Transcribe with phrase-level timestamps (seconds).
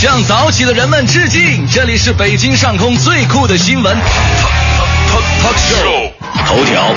[0.00, 1.68] 向早起的人们致敬！
[1.70, 6.10] 这里是北京上空最酷的新闻 talk talk show，
[6.46, 6.94] 头条、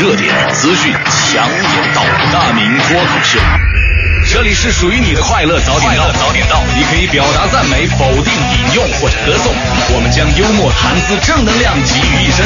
[0.00, 3.38] 热点、资讯、强言道，大明脱口秀。
[4.32, 9.52] 这里是属于你的快乐早点到，早点到，你可以表达赞美、否定、引用或者歌颂，
[9.94, 12.42] 我们将幽默、谈资、正能量集于一身。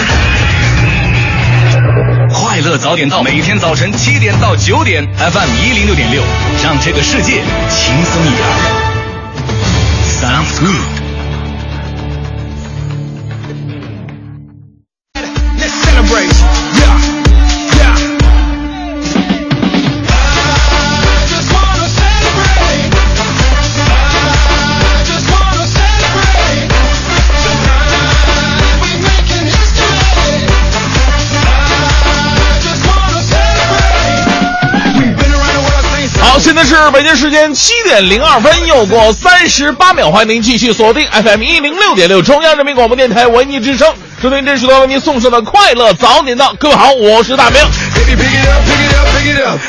[2.35, 6.21] 快乐早点到，每天早晨七点到九点，FM 一零六点六，
[6.65, 8.90] 让这个世界轻松一点。
[10.21, 11.00] Style good.
[36.61, 46.53] 在是北京时间七点零二分，又过三十八秒，欢迎您继续锁定 FM 一零六点六中央人民广播电台文艺之声，收听这时段为您送上的快乐早点到。
[46.59, 47.63] 各位好，我是大明。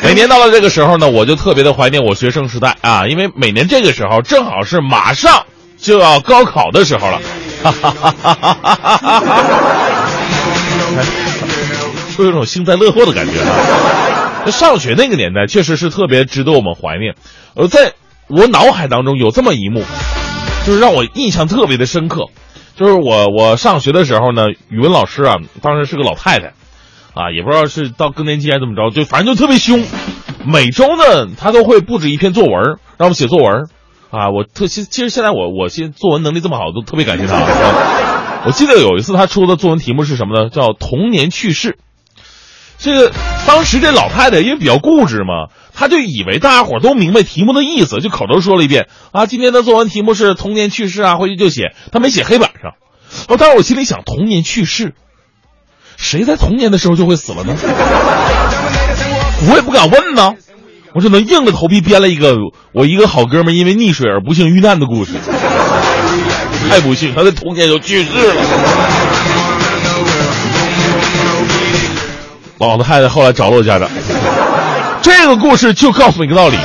[0.03, 5.45] 每年到了这个时候呢，我就特别的怀念我学生时代啊，因为每年这个时候正好是马上
[5.79, 7.21] 就要高考的时候了。
[7.63, 9.23] 哈哈哈哈哈哈哈哈！
[12.13, 14.10] 说有种幸灾乐祸的感觉啊。
[14.49, 17.15] 上学那个年代确实是特别值得我们怀念。
[17.53, 17.93] 呃，在
[18.27, 19.83] 我脑海当中有这么一幕，
[20.65, 22.27] 就是让我印象特别的深刻。
[22.75, 26.53] 就是我我上学的时候呢，语文老师啊，当时是个老太太，
[27.13, 29.85] 啊，也不知道是到更年期还是怎么着，就反正就特别凶。
[30.45, 33.67] 每周呢，她都会布置一篇作文，让我们写作文。
[34.09, 37.39] 啊，我特其其实现在我我现作文能力这么好，都特别感谢她。
[37.39, 40.49] 是 吧我记得有一次她出的作文题目是什么呢？
[40.49, 41.77] 叫童年趣事。
[42.81, 43.13] 这个
[43.45, 51.75] 当时这老太太因为比较固执嘛，她就以为大家伙都明白题目的意思，就口头说了一遍啊，今天的作文题目是童年趣事啊，回去就写。
[51.91, 52.71] 她没写黑板上。
[53.27, 54.95] 哦，当时我心里想，童年趣事，
[55.95, 57.55] 谁在童年的时候就会死了呢？
[59.47, 60.33] 我也不敢问呢，
[60.95, 62.35] 我只能硬着头皮编了一个
[62.73, 65.13] 我一个好哥们因为溺水而不幸遇难的故事。
[66.69, 68.41] 太不幸，他在童年就去世了。
[72.67, 73.89] 老太太后来找了我家长，
[75.01, 76.57] 这个故事就告诉你一个道理：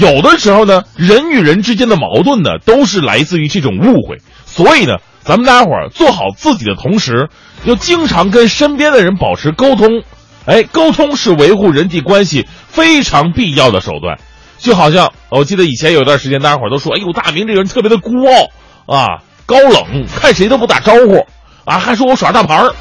[0.00, 4.18] 有的时候呢，人与人之间的矛盾呢，都是来自于这种误会。
[4.44, 7.28] 所以呢，咱们大家伙儿做好自己的同时，
[7.64, 10.02] 要经常跟身边的人保持沟通。
[10.46, 14.18] 哎，沟通是维护人际关系非常必要的手段。
[14.58, 21.24] 就好像我记得以前有段时间，大家伙儿都说：“哎呦，大明这个人特别的孤傲啊，高冷，看谁都不打招呼
[21.64, 22.74] 啊，还说我耍大牌儿。”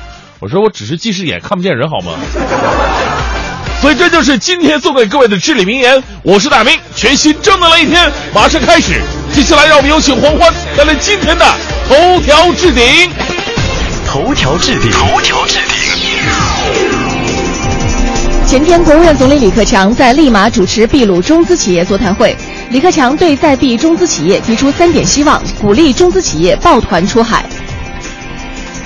[0.46, 2.12] 我说我只是近视眼看不见人好吗？
[3.82, 6.04] 所以这就是今天送给各位的至理名言。
[6.22, 9.02] 我是大明，全新正能量一天马上开始。
[9.34, 11.44] 接下来让我们有请黄欢带来今天的
[11.90, 12.84] 头条置顶。
[14.06, 15.76] 头条置顶，头条置顶。
[18.46, 22.38] 前天，国务院总理李克强在利马主持秘鲁中资企业座谈会。
[22.70, 27.44] 李克强对在秘中资企业提出三点希望，鼓励中资企业抱团出海。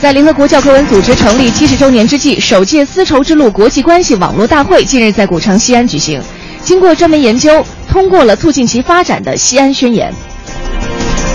[0.02, 6.22] 在联合国教科文组织成立七十周年之际，首届丝绸之路国际关系网络大会近日在古城西安举行。
[6.64, 10.10] 经过专门研究，通过了促进其发展的《西安宣言》。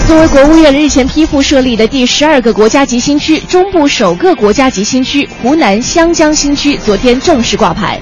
[0.09, 8.01] 作为国务院日前批复设立的第十二个国家级新区，中部首个国家级新区湖南湘江新区昨天正式挂牌。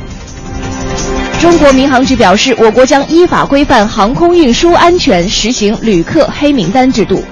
[1.40, 7.24] 中国民航局表示，我国将依法规范航空运输安全，实行旅客黑名单制度。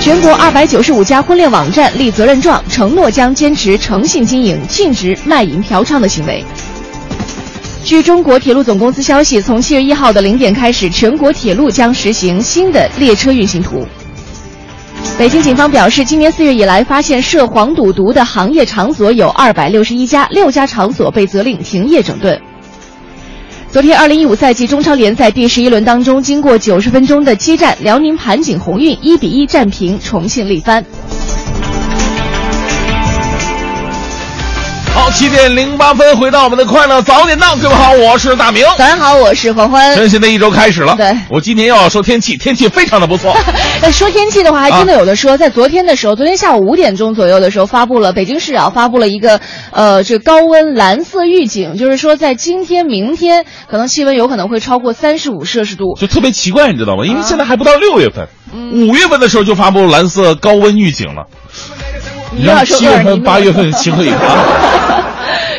[0.00, 6.42] 全国二百九十五家婚恋网站立责任状，承诺将坚持诚信经营，禁止卖淫嫖娼的行为。
[7.84, 13.86] 据中国铁路总公司消息，从七月一号的零点开始，全国铁路将实行新的列车运行图。
[15.18, 22.40] 北京警方表示，今年四月以来，发现涉黄赌毒的行业场所有二百六十一家，六家场所被责令停业整顿。
[23.72, 30.84] 昨天，二零一五赛季中超联赛第十一轮当中，经过九十分钟的激战，辽宁盘锦鸿运一比一战平重庆力帆。
[35.12, 38.64] 七点零八分，回到我们的快乐早点档，各位好，我是大明。
[38.78, 39.94] 早上好，我是黄欢。
[39.94, 43.36] 全新的一周开始了，对我今天又要说天气，天气非常的不错。
[43.82, 49.40] 那说天气的话，还真的有的说，在昨天的时候，昨天下午五点钟左右的时候，发布了北京市啊发布了一个
[49.72, 55.96] 呃这高温蓝色预警，就是说在今天、明天可能气温有可能会超过三十五摄氏度。
[56.00, 57.04] 就特别奇怪，你知道吗？
[57.04, 58.28] 因为啊现在还不到六月份，
[58.72, 61.26] 五月份的时候就发布蓝色高温预警了。
[62.32, 64.20] 你又要说七月份、八月份情何以堪？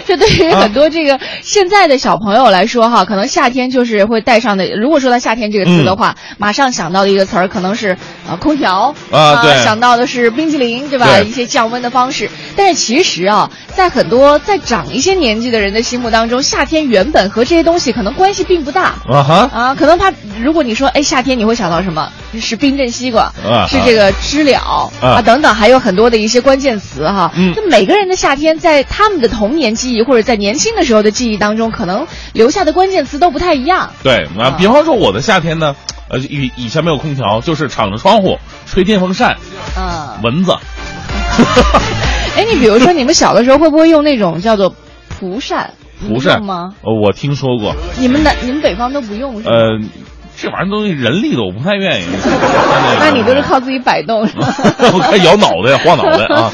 [0.08, 4.66] 这对于很多这个现在的小朋友来说哈，可能夏天就是会带上的。
[4.76, 7.98] 如果说到夏天这个词的话，马上想到的一个词儿可能是
[8.30, 11.06] 呃空调啊对想到的是冰淇淋，对吧？
[11.22, 12.30] 对一些降温的方式。
[12.56, 18.96] 但是其实啊，在很多再长一些年纪的人的心目当中，夏天原本和这些东西可能关系并不大。
[19.10, 20.12] 啊哈，啊，可能他
[20.42, 22.10] 如果你说哎夏天你会想到什么？
[22.40, 27.30] 是冰镇西瓜，啊是这个知了啊等等，还有很多的一些关键词哈。
[27.36, 33.92] 嗯那每个人的夏天在他们的童年记忆或者在年轻的时候的记忆当中，可能留下的关键词都不太一样。
[34.04, 35.76] 对啊，比方说我的夏天呢，
[36.10, 39.36] 呃，以以前没有空调，就是敞着窗户吹电风扇，
[39.78, 40.56] 嗯，蚊子。
[42.38, 44.74] 哎，你比如说你们小的时候会不会用那种叫做
[45.10, 45.74] 蒲扇？
[46.08, 46.74] 蒲扇吗？
[46.82, 49.52] 呃，我听说过，你们南你们北方都不用是吗？
[49.54, 49.80] 呃，
[50.36, 52.06] 这玩意儿东西人力的，我不太愿意。
[53.00, 54.48] 那你都是 靠自己摆动是吧？
[54.94, 56.52] 我该摇脑袋、晃脑袋啊。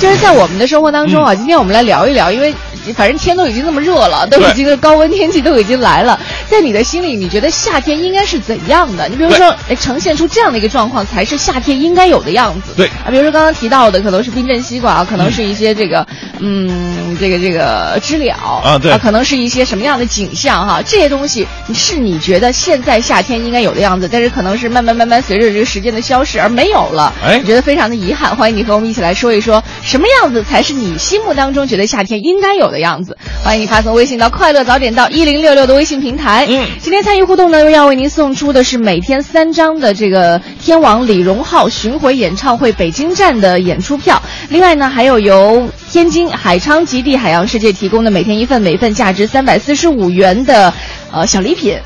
[0.00, 1.26] 就是在我们的生活当中嗯。
[1.26, 2.54] 啊，今天我们来聊一聊，因为
[2.92, 9.08] 反正天都已经那么热了，都已经是高温天气都已经来了，在你的心里，你觉得夏天应该是怎样的？
[9.08, 12.72] 你比如说，哎，呈现出这样的一个状况，才是夏天应该有的样子。
[12.76, 12.86] 对。
[12.86, 16.06] 啊，比如说刚刚提到的，可能是冰镇西瓜啊，可能是一些这个，
[16.40, 18.90] 嗯，这个这个知了啊对。
[18.90, 27.38] 啊可能是一些什么样的景象哈，这些东西是你觉得现在夏天应该有的样子，但是可能是慢慢慢慢随着这个时间的消逝而没有了，哎。
[27.38, 28.34] 你觉得非常的遗憾。
[28.34, 33.16] 欢迎你和我们一起来说一说，什么样子才是你心目当中觉得夏天应该有的样子？
[33.42, 36.46] 欢迎你发送微信到“快乐早点到一零六六”的微信平台。
[36.48, 44.20] 嗯今天参与互动呢，又要为您送出的是每天三张的这个天王李荣浩巡回演唱会北京站的演出票。
[44.48, 50.72] 另外呢，还有由天津海昌极地海洋世界提供的每天一份，每份价值三百四十五元的
[51.12, 51.78] 呃小礼品。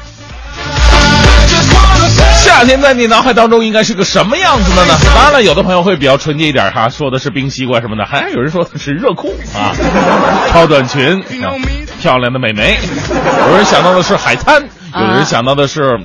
[2.39, 4.95] 夏天在你脑海当中应该是个什么样子的呢？
[5.15, 9.75] 当然了，有的朋友会比较纯洁一点哈，说的是冰西瓜什么的，还有人说的是热裤啊，
[10.51, 11.53] 超短裙，啊
[12.01, 12.79] 漂亮的美眉，
[13.49, 14.63] 有人想到的是海滩，
[14.95, 16.01] 有人想到的是。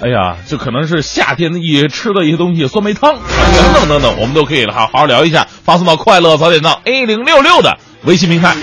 [0.00, 3.20] 哎呀，就可能是夏天的一些吃的一些东西，酸梅汤啊
[3.54, 5.46] 等等等等，我们都可以哈好好聊一下。
[5.64, 8.56] 发送到快乐早点到 A 零六六的微信平台。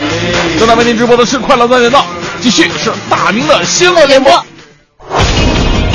[0.59, 2.05] 正在为您直播的是快乐早点到，
[2.41, 4.45] 继续是大明的新闻联播。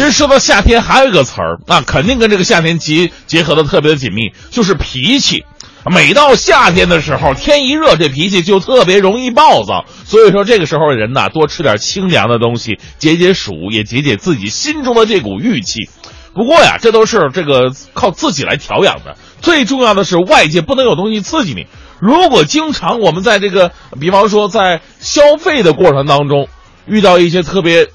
[0.00, 5.44] 其实说到夏天，还有一个词儿，那肯定跟这个夏天结结合的特别的紧密，就是脾气。
[5.94, 9.84] 每到夏天的时候，天一热，这脾气就特别容易暴躁。
[10.06, 15.90] 所以说，这个时候人呐，多吃点清凉的东西，解解暑，也解解自己心中的这股郁气。
[16.32, 19.18] 不过呀，这都是这个靠自己来调养的。
[19.42, 21.66] 最重要的是，外界不能有东西刺激你。
[22.00, 26.48] 如果经常我们在这个，比方说在消费的过程当中，
[26.86, 27.88] 遇到一些特别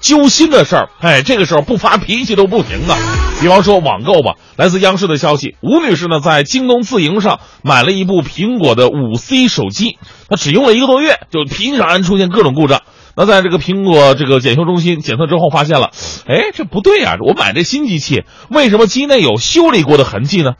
[0.00, 2.96] 揪心的事儿，哎，这个时候不发脾气都不行啊。
[3.40, 9.98] 比方说网购吧，来自央视的消息，吴女士呢在京东自营上买了一部苹果的五 C 手机，
[10.28, 12.82] 她只用了一个多月，就频繁出现各种故障。
[13.16, 15.90] 那在这个苹果这个检修中心检测之后，发现了，
[16.26, 17.14] 哎，这不对啊！
[17.26, 20.52] 我买这新机器，为什么机内有修理过的痕迹呢？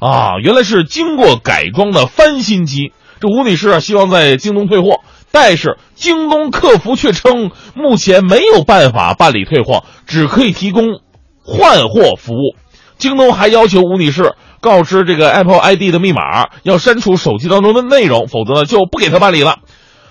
[0.00, 2.92] 啊，原来是经过改装的翻新机。
[3.20, 5.00] 这吴女士啊，希望在京东退货，
[5.32, 11.00] 但是京东客服却称目前没有办法办理退货，只可以提供
[11.42, 12.56] 换货服务。
[12.98, 19.60] 京东还要求吴女士告知这个 Apple ID 的密码，要删除手机当中的内容，否则呢就不给她办理了。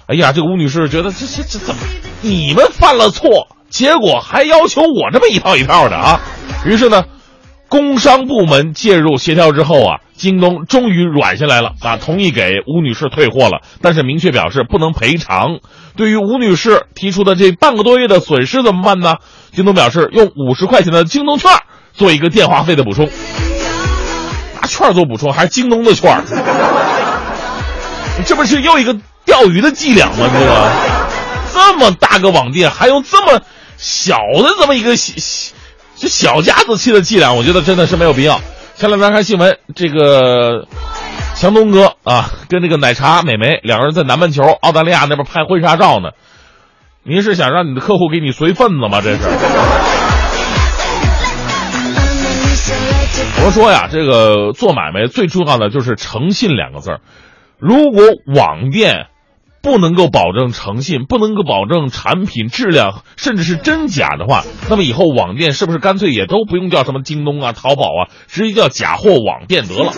[0.07, 1.81] 哎呀，这个吴女士觉得这这这怎么
[2.21, 6.21] 你们犯了错，结果还要求我这么一套一套的啊？
[6.65, 7.05] 于是呢，
[7.67, 15.59] 工商部门介入协调之后啊，京东终于软下来了啊，同意给吴女士退货了，但是明确表示不能赔偿。
[15.95, 19.15] 对于吴女士提出的这半个多月的损失怎么办呢？
[19.53, 21.49] 京东表示用五十块钱的京东券
[21.93, 23.09] 做一个电话费的补充，
[24.61, 26.23] 拿券做补充还是京东的券儿？
[28.25, 30.29] 这不是又一个钓鱼的伎俩吗？
[30.31, 30.69] 这个
[31.53, 33.41] 这么大个网店，还用这么
[33.77, 35.53] 小的这么一个小
[35.95, 38.41] 小家子气的伎俩，我觉得真的是没有必要。
[38.79, 40.65] 前两天看新闻，这个
[41.35, 46.11] 强东哥啊，跟这个奶茶美眉两个人在南半球澳大利亚那边拍婚纱照呢。
[47.03, 49.01] 您是想让你的客户给你随份子吗？
[49.01, 49.19] 这是。
[53.43, 57.01] 我说呀，这个做买卖最重要的就是诚信两个字儿。
[57.57, 59.07] 如果网店
[59.61, 69.91] 不能够保证诚信，不能够保证产品质量，甚至是真假的话，那么以后网店是不是干脆也都不用叫什么京东啊、淘宝啊，直接叫假货网店得了？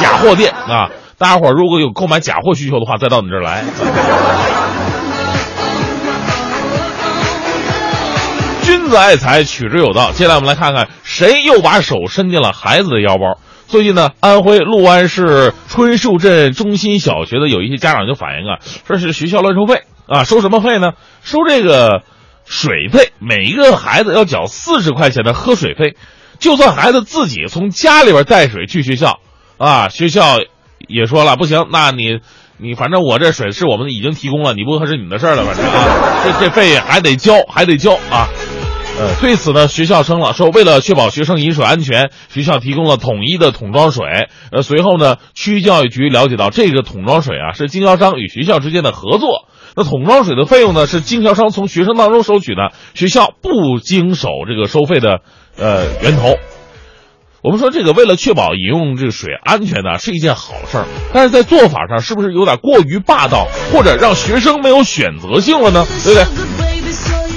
[0.00, 3.64] 假货店啊，大家伙如果有购买假货需求的话，再到你这儿来。
[8.62, 10.10] 君子爱财，取之有道。
[10.10, 13.38] 接下来我们来看看谁又把手伸进了孩子的腰包。
[13.68, 20.92] 最近呢，安徽六安市春树镇中心小学的有一些家长就反映啊，说是学校乱收费啊，收什么费呢？
[21.22, 22.02] 收这个
[22.44, 25.96] 水费，每一个孩子要缴四十块钱的喝水费。
[26.38, 29.18] 就算孩子自己从家里边带水去学校，
[29.58, 30.38] 啊，学校
[30.86, 32.20] 也说了不行，那你
[32.58, 38.28] 你反正我这水是我们已经提供了，你不喝是你的事儿了，反正啊，这这费还得交，还得交啊。
[38.98, 44.04] 呃，对此呢，学校称了说，为了确保学生饮水安全，学校提供了统一的桶装水。
[44.50, 49.48] 呃，随后呢，区教育局了解到，这个桶装水啊是经销商与学校之间的合作。
[49.76, 55.20] 那桶装水的费用呢是经销商从学生当中收取的，学校不经手这个收费的
[55.58, 56.34] 呃源头。
[57.42, 65.86] 我们说这个为了确保饮用这个水安全呢，是一件好事儿，但是在做法上是不是有点过于霸道，或者让学生没有选择性了呢？
[66.02, 66.46] 对不对？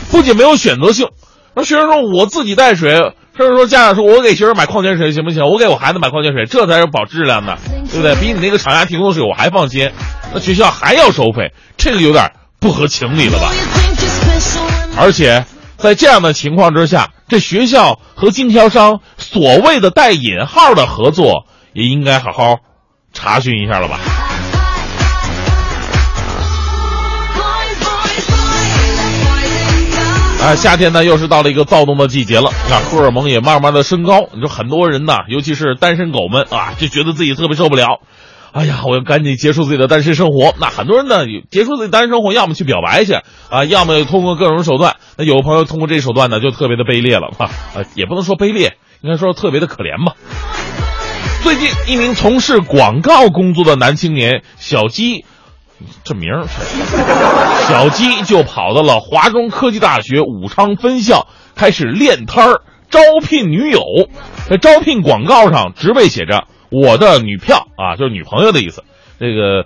[0.10, 1.10] 不仅没有选择性。
[1.56, 5.46] 那学生说：“我自己带水。”甚至说家长说：“我给学生买矿泉水行不行？
[5.46, 7.58] 我给我孩子买矿泉水，这才是保质量的，
[7.90, 8.16] 对不对？
[8.16, 9.90] 比你那个厂家提供的水我还放心。
[10.34, 13.50] 那学校还要收费，这个有点不合情理了吧？
[14.98, 15.46] 而且
[15.78, 22.58] 在这样的情况之下，这学校和经销商所谓的带引号的合作，也应该好好
[23.14, 24.00] 查询一下了吧？”
[30.42, 34.30] 啊，夏天呢又是到了一个躁动的季节了，啊，荷尔蒙也慢慢的升高。
[34.34, 38.00] 你说很多人呐，尤其是单身狗们啊，就觉得自己特别受不了。
[38.54, 40.56] 哎呀，我要赶紧结束自己的单身生活。
[40.60, 43.14] 那很多人呢，结束自己单身生活，要么去表白去
[43.50, 44.96] 啊，要么通过各种手段。
[45.18, 50.16] 那有朋友通过这手段呢，就特别的卑劣了哈，啊，也不能说卑劣，应该说特别的可怜吧。
[51.44, 55.26] 最近，一名从事广告工作的男青年小鸡。
[56.04, 56.46] 这名儿，
[57.68, 63.82] 小鸡就跑到了华中科技大学武昌分校，开始练摊儿招聘女友。
[64.50, 68.84] 在招聘广告上，职位写着“我的女票”啊，就是女朋友的意思。
[69.20, 69.66] 这个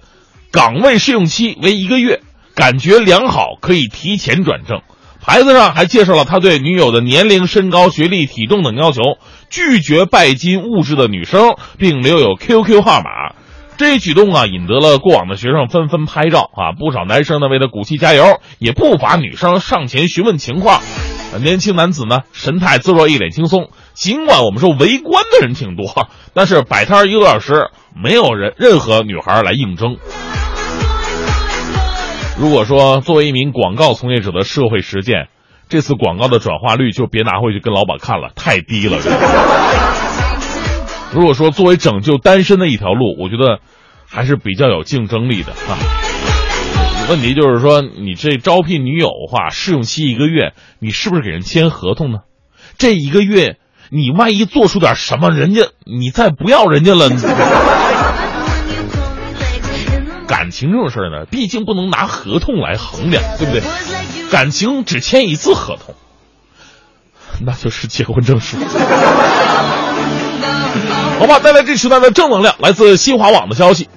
[0.51, 2.21] 岗位试用期为一个月，
[2.53, 4.81] 感觉良好可以提前转正。
[5.21, 9.01] 牌子上还介绍了他对女友的年龄、身高、学历、体重等要求，
[9.49, 13.33] 拒绝拜金物质的女生，并留有 QQ 号码。
[13.77, 20.79] 这一举动啊，引得了过往的学生纷纷拍照啊，不少男生呢为他鼓气加油，也不乏女生上前询问情况。
[21.41, 23.69] 年轻男子呢神态自若，一脸轻松。
[23.93, 29.97] 尽管我们说围观的人挺多，但是摆摊一个多小时，没有人任何女孩来应征。
[32.39, 35.27] 如果说作为一名广告从业者的社会实践，
[35.69, 38.97] 这次广告的转化率就别拿回去跟老板看了，太低了。
[41.13, 43.59] 如果说作为拯救单身的一条路，我觉得
[44.07, 45.77] 还是比较有竞争力的啊。
[47.09, 52.19] 问题就是说，你这招聘女友的话，试用期一个月，你是不是给人签合同呢？
[52.77, 53.57] 这一个月，
[53.89, 57.09] 你万一做出点什么，人家你再不要人家了。
[60.27, 63.61] 感情这种事呢，毕竟不能拿合同来衡量，对不对？
[64.31, 65.93] 感情只签一次合同，
[67.45, 68.57] 那就是结婚证书。
[71.19, 73.87] 好吧，带来这时代的正能量，来自新华网的消息。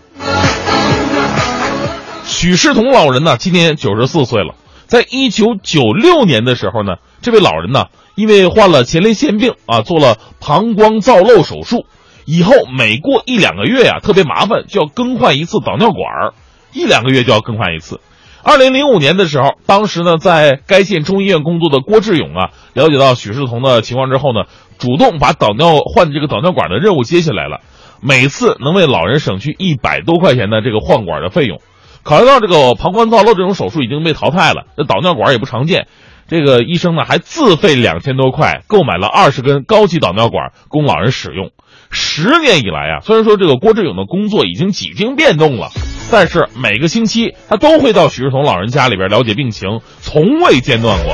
[2.24, 4.54] 许世同老人呢，今年九十四岁了。
[4.86, 11.86] 在一九九六年的时候呢，这位老人呢，因为患了前列腺病啊，做了膀胱造瘘手术，
[12.24, 16.34] 以后每过一两个月呀，特别麻烦，就要更换一次导尿管儿，
[16.72, 18.00] 一两个月就要更换一次。
[18.44, 24.44] 二零零五年的时候，当时呢，在该县中医院工作的郭志勇啊，了解到许世同的情况之后呢，
[24.78, 27.60] 主动把导尿换这个导尿管的任务接下来了，
[28.00, 31.60] 每次能为老人省去一百多块钱的这个换管的费用。
[32.02, 35.88] 考虑到这个膀胱造瘘这种手术已经被淘汰了，这导尿管也不常见，
[36.28, 41.50] 这个医生呢还自费两千多块购买了二十根高级导尿管供老人使用。
[41.90, 45.70] 十年以来啊，虽然说这个郭志勇的工作已经几经变动了。
[46.08, 51.12] 但是每个星期他都会到许世同老人家里边了解病情，从未间断过。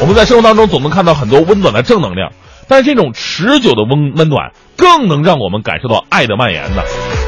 [0.00, 2.32] 我们在生活当中总能看到很多温暖的正能量，
[2.68, 6.82] 但这种持久的温温暖更能让我们感受到爱的蔓延呢。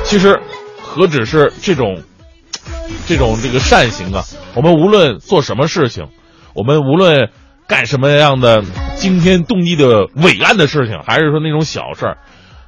[0.05, 0.41] 其实，
[0.83, 2.03] 何止是这种，
[3.07, 4.25] 这种这个善行啊！
[4.55, 6.09] 我们无论做什么事情，
[6.55, 7.31] 我们无论
[7.67, 8.63] 干什么样的
[8.97, 12.19] 惊天动地的伟岸的事情，还是说那种小事儿。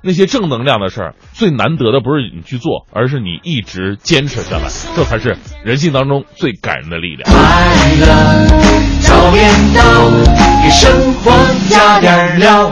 [0.01, 7.29] 那些正能量的事儿，最难得的不是你去做，而是你一直坚持下来，这才是人性当中最感人的力量。
[9.09, 9.81] 早点到，
[10.63, 11.33] 给生活
[11.71, 12.71] 加点料。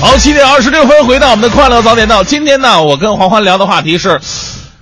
[0.00, 2.24] 好，七点二十六分，回到我们的快乐早点到。
[2.24, 4.18] 今天呢，我跟黄欢聊的话题是。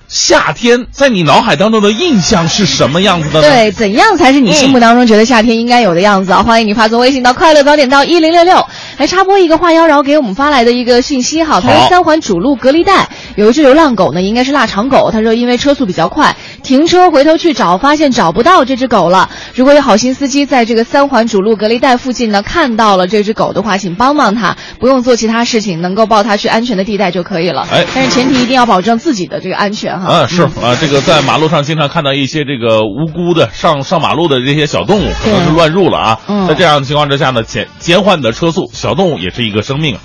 [0.08, 3.48] 夏天在你脑海当中的印象是什么样子的呢？
[3.48, 6.42] 对，怎样才是你心目当中觉得夏天应该有的样子啊？
[6.44, 8.64] 欢迎你发送微信到快乐早点到一零六六，
[8.98, 11.60] 来插播一个话妖娆给我们发来的一个信息哈。
[11.60, 15.10] 他说三环主路隔离带有一只流浪狗呢，应该是腊肠狗。
[15.10, 19.28] 他说因为车速比较快，停车回头去找，发现找不到这只狗了。
[19.54, 27.66] 如果有好心司机在这个三环主路隔离带附近呢看到了这只狗的话，请帮帮他，不用做其他事情，能够抱它去安全的地带就可以了。
[27.72, 30.08] 哎但是前提一定要保证自己的这个安全哈。
[30.08, 36.20] 啊，是啊，这个在马路上经常看到一些这个无辜的上上马路的这些小动物，可能是乱入了啊。
[36.28, 40.00] 嗯在这样的情况之下呢，减减缓你的车速，小动物也是一个生命啊。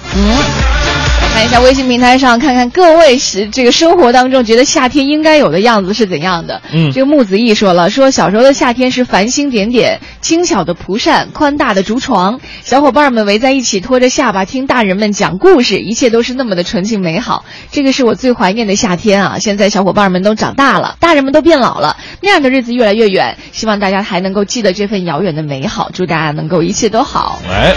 [1.41, 6.62] 看一下微信平台上，看看各位是这个生活当中觉得夏天应该有的样子是怎样的。
[6.71, 17.43] 嗯这个木子毅说了，说小时候的夏天是繁星点点、轻巧的蒲扇、宽大的竹床，小伙伴们围在一起，拖着下巴听大人们讲故事，一切都是那么的纯净美好。
[17.71, 19.39] 这个是我最怀念的夏天啊！
[19.39, 23.36] 现在小伙伴们都长大了，大人们都变老了，那样的日子越来越远。
[23.51, 27.41] 希望大家还能够记得这份遥远的美好，祝大家能够一切都好。
[27.50, 27.74] 哎，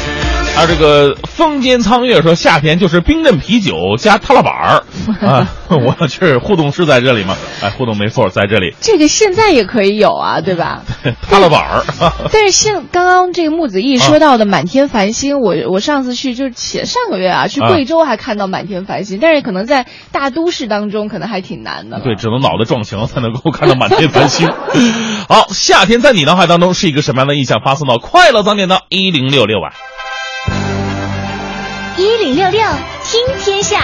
[0.54, 4.84] 他这个风间苍月说，夏天就是冰镇啤酒加踏拉板儿
[5.26, 5.48] 啊。
[5.68, 7.36] 我去，互动是在这里吗？
[7.60, 8.74] 哎，互动没错，在这里。
[8.80, 10.82] 这个现在也可以有啊，对吧？
[11.28, 11.84] 踏拉板儿，
[12.32, 21.98] 但是像刚刚这个木子毅说到的满天繁星，我我上次去就是前上个月啊，去啊贵州还看到满天繁星，但是可能在大都市当中可能还挺难的。
[22.00, 24.48] 对，只能脑袋撞墙才能够看到满天繁星。
[25.28, 27.60] 好，夏天在你脑海当中是一个什么样的印象？
[27.64, 29.72] 发送到快乐早点到一零六六啊。
[32.34, 32.60] 六六
[33.04, 33.78] 听天下，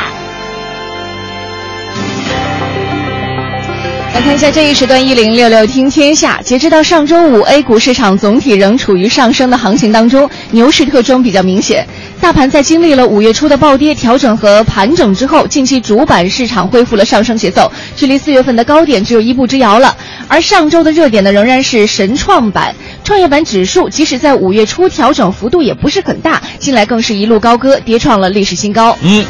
[4.12, 6.40] 来看一下这一时段一零六六听天下。
[6.42, 11.86] 截止到上周五，A 股市场总体仍处于上升的行情当中，牛市特征比较明显。
[12.20, 19.96] 大盘在经历了五月初的暴跌、调整和盘整之后，近期主板市场恢复了上升节奏，距离四月份的高点只有一步之遥了。
[20.26, 22.74] 而上周的热点呢，仍然是神创板、
[23.10, 28.96] 创业板指数，即使在五月初调整幅度也不是很大，近来更是一路高歌，跌创了历史新高。
[29.02, 29.24] 嗯，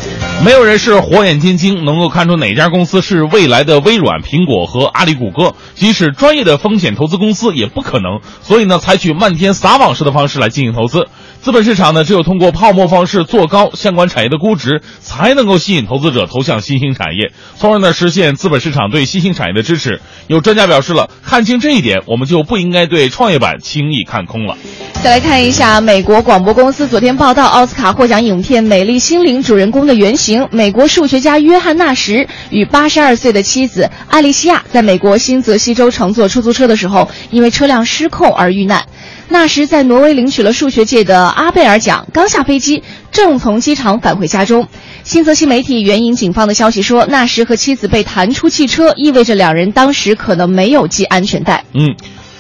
[0.45, 5.55] 没有人是火眼金睛，能够看出哪家公司是未来的微软、苹果和阿里、谷歌。
[5.75, 8.21] 即使专业的风险投资公司也不可能。
[8.43, 11.09] 所以呢，采取漫天撒网式的方式来进行投资。
[11.43, 20.03] 资本市场呢，只有通过泡沫方式做高相关产业的估值，才能够吸引投资者投向新兴产业，从而呢实现资本市场对新兴产业的支持。
[20.27, 24.59] 有专家表示了，看清这一点，我们就不应该对创业板轻易看空了。
[25.03, 38.85] 再来看一下美国广播公司昨天报道，奥斯卡获奖影片《美丽心灵》主人公的原型美国数学家约翰纳什与八十二岁的妻子艾丽西亚，在美国新泽西州乘坐出租车的时候，因为车辆失控而遇难。
[39.31, 44.67] 纳什在挪威领取了数学界的阿贝尔奖，刚下飞机，正从机场返回家中。
[45.05, 51.65] 新泽西媒体援引警方的消息说，纳什和妻子被弹出汽车，意味着两人当时可能没有系安全带。
[51.73, 51.95] 嗯，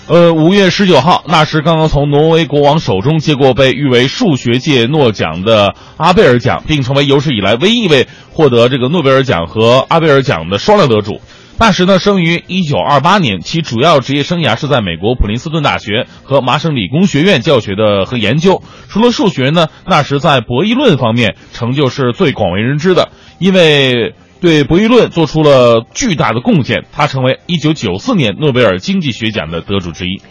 [0.08, 11.20] 呃，五月十九号，纳什刚刚从挪威国王手中接过被誉为数学界诺奖的阿贝尔奖，并成为有史以来唯一一位获得这个诺贝尔奖和阿贝尔奖的双料得主。
[11.60, 18.62] 纳什呢，生于一九二八年，其主要职业生涯是在美国普林斯顿大学和麻省理工学院教学的和研究。
[18.88, 30.22] 除了数学呢，纳什在博弈论方面成就是最广为人知的，因为对博弈论做出了巨大的贡献，他成为一九九四年诺贝尔经济学奖的得主之一。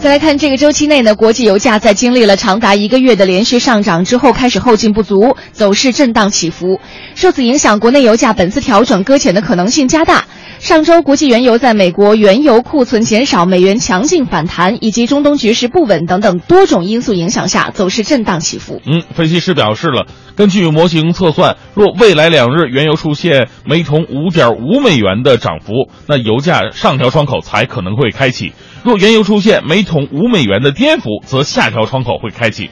[0.00, 6.80] 再来看这个周期内呢，国际油价在经历了长达一个月的连续上涨之后，开始后劲不足，走势震荡起伏。
[7.16, 10.24] 受此影响，国内油价本次调整搁浅的可能性加大。
[10.60, 18.80] 上周，国际原油在美国原油库存减少、美元强劲反弹以及中东局势不稳等等多种因素影响下，走势震荡起伏。
[18.84, 20.06] 嗯，分析师表示了，
[20.36, 28.48] 根据模型测算，若未来两日原油出现每桶五点五美元的涨幅，那油价上调窗口才可能会开启；
[28.84, 32.70] 若原油出现每桶五美元的跌幅，则下调窗口会开启。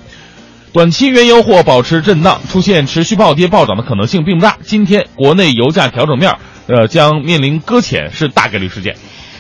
[0.73, 4.59] 短期原油或保持震荡，出现持续暴跌暴涨的可能性并不大。
[4.62, 8.97] 今天国内油价调整面，呃，将面临搁浅是大概率事件。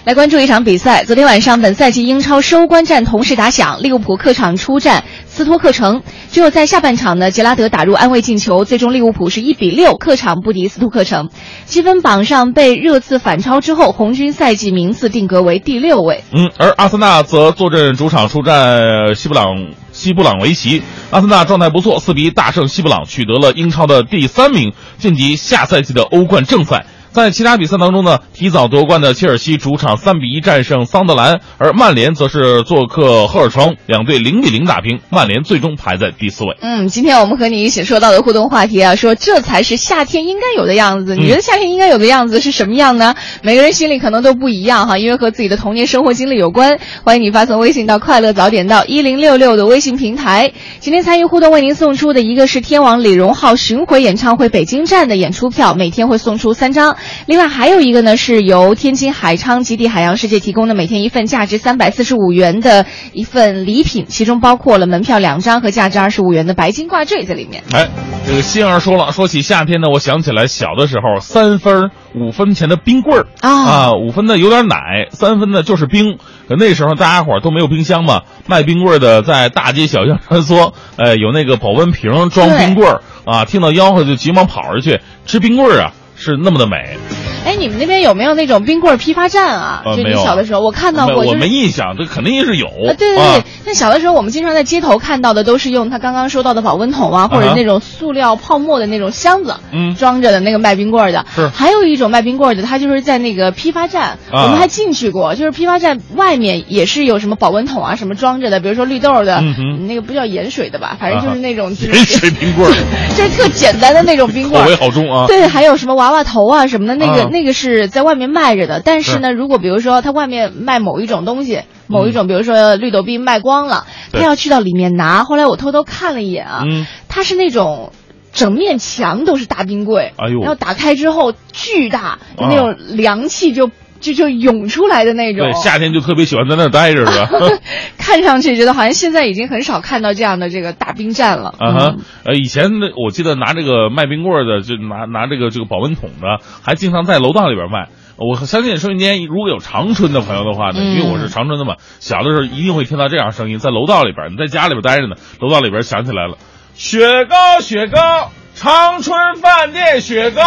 [0.06, 1.02] 来关注一场比赛。
[1.02, 6.00] 昨天晚上，本赛季英超收官战同时打响，利物浦客场出战斯托克城。
[6.30, 11.28] 只有在下半场呢，杰拉德打入安慰进球，最终利物浦是一比六客场不敌斯托克城。
[11.64, 16.22] 积分榜上被热刺反超之后，红军赛季名次定格为第六位。
[16.30, 19.56] 嗯，而阿森纳则坐镇主场出战西布朗
[19.90, 20.84] 西布朗维奇。
[21.10, 26.86] 阿森纳状态不错，四比一大胜西布朗，取得了英超的第三名，晋级下赛季的欧冠正赛。
[27.24, 36.56] 在其他比赛当中呢，提早夺冠的切尔西主场三比一战胜桑德兰，而曼联则是做客赫尔城，两队零比零打平，曼联最终排在第四位。
[36.60, 41.16] 嗯，今天我们和你一起说到的互动话题啊，说这才是夏天应该有的样子。
[41.16, 43.14] 你觉得夏天应该有的样子是什么样呢？
[43.42, 46.78] 每个人心里可能都不一样哈，因为和自己的童年生活经历有关。
[47.02, 50.52] 欢迎你发送微信到“快乐早点到一零六六”的微信平台。
[50.80, 56.96] 今天参与互动为您送出的一个是天王李荣浩巡回演唱会北京站的演出票，每天会送出三张。
[57.26, 67.62] 另外还有一个呢，是由天津海昌极地海洋世界提供的每天一份价值三百四十五元的一份礼品，其中包括了门票两张和价值二十五元的白金挂坠在里面。
[67.72, 67.88] 哎，
[68.26, 76.18] 这个心儿说了，说起夏天呢，我想起来小的时候，三分、五分钱的冰棍儿啊，五分的有点奶，三分的就是冰。
[76.48, 85.92] 可那时候大家伙都没有冰箱嘛，卖冰棍的在大街小巷穿梭，哎，有那个保温瓶装冰棍儿啊，听到吆喝就急忙跑出去吃冰棍儿啊。
[86.16, 86.96] 是那么的美，
[87.44, 89.82] 哎，你们那边有没有那种冰棍批发站啊？
[89.96, 92.68] 就你小的时候，我看到过，我没印象，这肯定是有。
[92.68, 101.24] 对对对，那小的时候我们经常在街头看到的都是用他刚刚说到的保温桶啊，或者那种塑料泡沫的那种箱子，嗯，装着的那个卖冰棍的。
[101.34, 101.48] 是。
[101.48, 109.42] 还有一种卖冰棍的，他就是在那个批发站，我们还进去过，就是批发站外面也是有什么保温桶啊，什么装着的，比如说绿豆的，
[109.86, 112.72] 那个不叫盐水的吧，反正就是那种盐水冰棍，
[113.16, 115.26] 就是特简单的那种冰棍，口味好重啊。
[115.26, 118.80] 对，还有什么娃娃娃头啊什么的，那个那个是在外面卖着的。
[118.84, 125.24] 但是呢，如果比如说他外面卖某一种东西，某一种，比如说绿豆冰卖光了，他要去到里面拿。
[125.24, 126.62] 后来我偷偷看了一眼啊，
[127.08, 127.92] 它是那种
[128.32, 133.70] 整面墙都是大冰柜，然后打开之后巨大，那种凉气就。
[134.00, 137.28] 就就涌出来的那种，对，夏天就特别喜欢在那儿待着，是吧？
[137.98, 141.54] 看上去觉得好像现在已经很少看到这样的这个大冰站了。
[141.58, 147.88] 啊哈，呃，以前的我记得拿这个卖冰棍的，就拿拿这个这个保温桶的，还经常在楼道里边卖。
[148.18, 156.38] 我相信收音间如果有长春的朋友的话呢，因为我是长春的嘛，小的时候一定会听到这样声音，在楼道里边，你在家里边待着呢，楼道里边响起来了，
[156.74, 160.42] 雪糕，雪糕，长春饭店雪糕。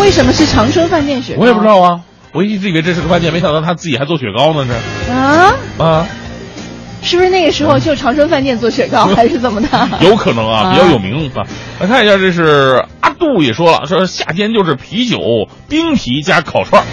[0.00, 1.42] 为什么是长春饭店雪糕？
[1.42, 2.00] 我也不知道啊。
[2.32, 4.66] 我一直以为这是个饭店，没想到他自己还做雪糕呢，
[5.08, 6.06] 这啊啊，
[7.02, 9.68] 是不是那个时候就长春饭店做雪糕，还是怎么的？
[10.02, 11.44] 有可能啊，比较有名啊。
[11.80, 15.18] 来看一下，这是阿杜也说了，说夏天就是啤酒、
[15.68, 16.84] 冰啤加烤串。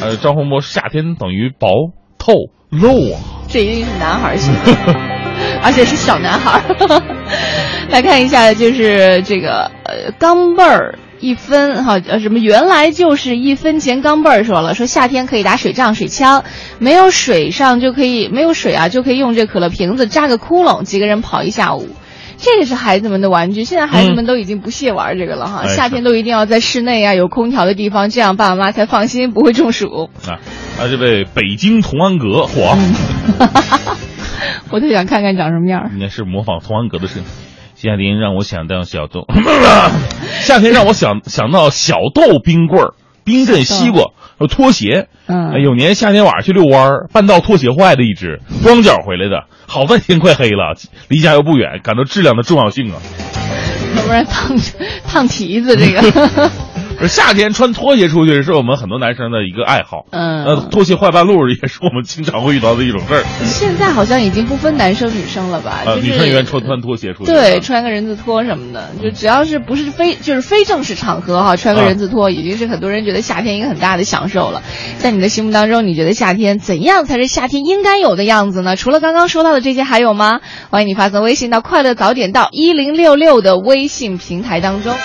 [0.00, 1.68] 呃，张洪波，夏天等于薄
[2.18, 2.34] 透
[2.70, 3.16] 肉啊，
[3.48, 4.54] 这一定是男孩型，
[5.62, 6.62] 而且是小男孩。
[7.88, 10.98] 来看一下，就是这个呃钢镚儿。
[11.20, 16.44] 一分哈呃什么原来就是一分钱钢镚儿说了说夏天可以打水仗水枪，
[16.78, 21.88] 没有水上就可以没有水啊就可以用这可乐瓶子扎个窟窿几个人跑一下午，
[22.36, 30.38] 这个是孩子们的玩具，现在孩子们都已经不屑玩这个了哈， 夏天都一定要在室内啊有空调的地方，这样爸爸妈妈才放心不会中暑 啊。
[30.78, 32.78] 啊这位北京同安格嚯，
[34.70, 37.28] 我特想看看长什么样，应该是模仿同安阁的声音。
[37.80, 39.24] 夏天让我想到小豆，
[40.42, 44.06] 夏天让我想想到小豆冰棍儿、冰镇西瓜、
[44.48, 45.06] 拖鞋。
[45.28, 49.44] 嗯，有年夏天晚上去遛弯儿，半道拖鞋坏的一只，光脚回来的。
[49.68, 50.74] 好在天快黑了，
[51.06, 52.98] 离家又不远，感到质量的重要性啊。
[53.96, 54.58] 要不然烫
[55.06, 56.50] 烫蹄子这个。
[57.06, 60.06] 夏天穿拖鞋出去是我们很多男生的一个爱好。
[60.10, 63.24] 嗯，呃，拖鞋坏半路也是我们经常会遇到的一种事儿。
[63.44, 65.82] 现在好像已经不分男生女生了吧？
[65.86, 67.30] 呃，女生也愿意穿穿拖鞋出去。
[67.30, 74.62] 对，穿个人字拖什么的，就只要是不是非就是非正式场合哈，穿个人字拖已经是很多人觉得夏天一个很大的享受了。
[74.98, 78.74] 在你的心目当中，你觉得夏天怎样才是夏天应该有的样子呢？
[78.74, 80.40] 除了刚刚说到的这些，还有吗？
[80.70, 84.96] 欢迎你发送微信到“快乐早点到一零六六”的微信平台当中。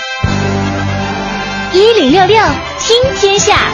[1.74, 2.36] 一零六六
[2.78, 3.68] 听天下，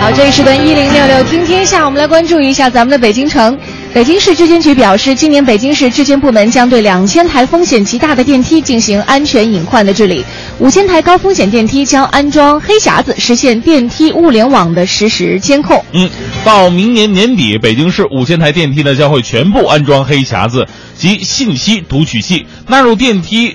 [0.00, 3.58] 好，这一时段一零六六听天下，我们来关注一下咱们的北京城。
[3.92, 10.24] 北京市质监局表示，今年北京市质监部门将对两千台风险极大的电梯进行安全隐患的治理，
[10.58, 15.84] 五千台高风险电梯将安装黑匣子，实现电梯物联网的实时监控。
[15.92, 16.08] 嗯，
[16.46, 23.54] 到明年年底，北京市五千台电梯呢将会全部安装黑匣子及信息读取器，纳入电梯。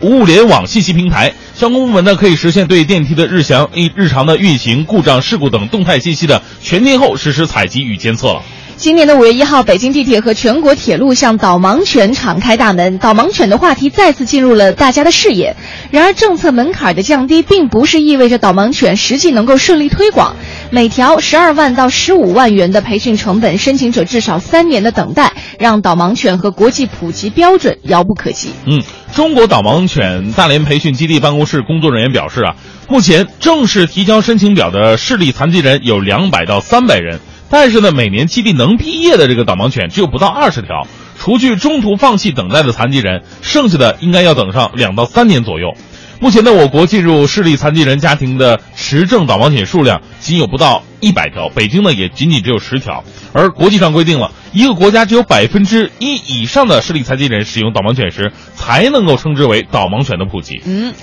[0.00, 8.42] 物联网信息平台，相关部门呢可以实现对电梯的日详日日常的运行、故障、事故等动态信息的全天候实时采集与监测了。
[8.80, 15.54] 今年的五月一号，北京地铁和全国铁路向导盲犬敞开大门，导盲犬的话题再次进入了大家的视野。
[15.90, 20.34] 然而，政策门槛的降低，并不是意味着导盲犬实际能够顺利推广。
[20.70, 28.48] 每条十二万到十五万元的培训成本，申请者至少三年的等待，让导盲犬和国际普及标准遥不可及。
[28.64, 28.82] 嗯，
[29.14, 32.54] 中国导盲犬大连培训基地办公室工作人员表示啊，
[32.88, 37.20] 目前正式提交申请表的视力残疾人有两百到三百人。
[37.50, 40.86] 但是呢，每年基地能毕业的这个导盲犬只有不到二十条，
[41.18, 45.74] 除去中途放弃等待的残疾人，剩下的应该要等上两到三年左右。
[46.20, 53.02] 目前呢，我国进入视力残疾人家庭的持证导盲犬数量仅有不到一百条，北京呢也仅仅只有十条。
[53.32, 60.62] 而国际上规定了一个国家只有百分之一以上的视力残疾人使用导盲犬时，才能够称之为导盲犬的普及。
[60.66, 60.94] 嗯。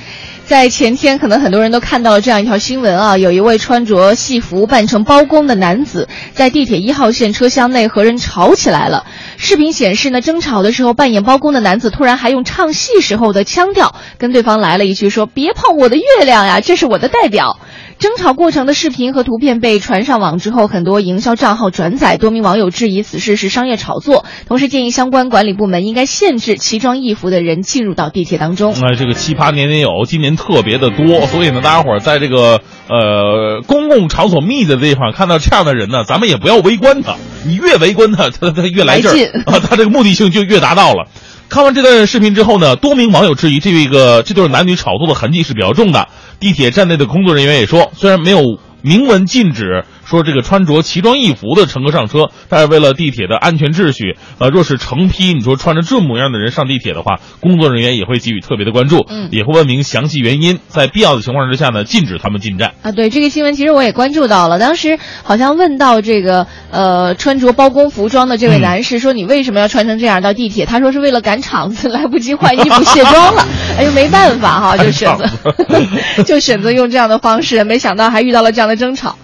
[0.48, 9.06] 在前天，可能很多人都看到了这样一条新闻啊，有一位穿着戏服扮成包公的男子，在地铁一号线车厢内和人吵起来了。
[9.36, 17.60] 视频显示呢，争吵的时候，扮演包公的男子突然还用唱戏时候的腔调跟对方来了一句，说：“别碰我的月亮呀，这是我的代表。”
[18.00, 28.76] 争吵过程的视频和图片被传上网之后，很多营销账号转载，多名网友质疑此事是商业炒作，同时建议相关管理部门应该限制奇装异服的人进入到地铁当中。
[28.80, 37.16] 那这个奇葩年年有，今年特别的多，所以呢，大家伙儿在这个呃公共场所密的地方看到这样的人呢，咱们也不要围观他，
[37.48, 41.08] 你越围观他，他他越来劲儿啊， 他这个目的性就越达到了。
[41.50, 46.10] 看完这段视频之后呢，多名网友质疑这个这对男女炒作的痕迹是比较重的。
[46.40, 49.84] 地铁站内的工作人员也说，虽然没有明文禁止。
[50.08, 62.74] 说这个穿着奇装异服的乘客上车，但是为了地铁的安全秩序，呃，若是成批你说穿着这模样的人上地铁的话，工作人员也会给予特别的关注，嗯，也会问明详细原因，在必要的情况之下呢，禁止他们进站。
[62.84, 70.66] 啊，对这个新闻，其实我也关注到了，当时好像问到这个呃穿着包工服装的这位男士，说你为什么要穿成这样到地铁？
[70.66, 73.46] 他说是为了赶场子，来不及换衣服卸妆了，
[73.78, 75.28] 哎呦没办法哈，就选择
[76.24, 79.18] 就选择用这样的方式，没想到还遇到了这样的争吵。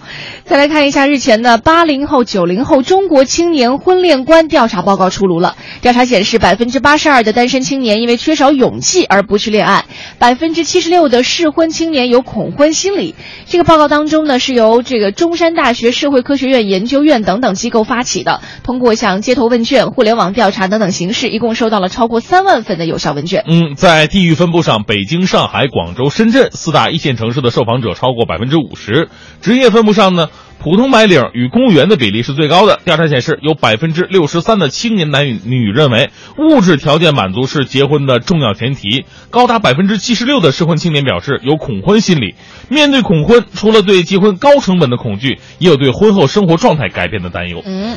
[0.44, 5.54] 再来看看一下日前的八零后、九零后中国青年婚恋观调查报告出炉了。
[5.82, 9.84] 调查显示，百分之八十二的单身青年因为缺少勇气而不去恋爱，
[10.18, 13.14] 百分之七十六的适婚青年有恐婚心理。
[13.46, 23.44] 这个报告当中呢，是由这个中山大学社会科学院研究院等等机构发起的，通过像街头问卷、互联网调查等等形式，一共收到了超过三万份的有效问卷。
[23.46, 29.08] 嗯，在地域分布上，北京、上海、广州、深圳四大一线城市的受访者超过百分之五十，
[29.40, 30.30] 职业分布上呢？
[30.62, 32.80] 普通白领与公务员的比例是最高的。
[32.84, 39.04] 调查显示，有百分之六十三的青年男女认为物质条件满足是结婚的重要前提。
[39.30, 42.34] 高达百分之七十六的适婚青年表示有恐婚心理。
[42.68, 47.62] 面对恐婚，除了对结婚高成本的恐惧，也有对婚后生活状态改变的担忧。
[47.66, 47.94] 嗯，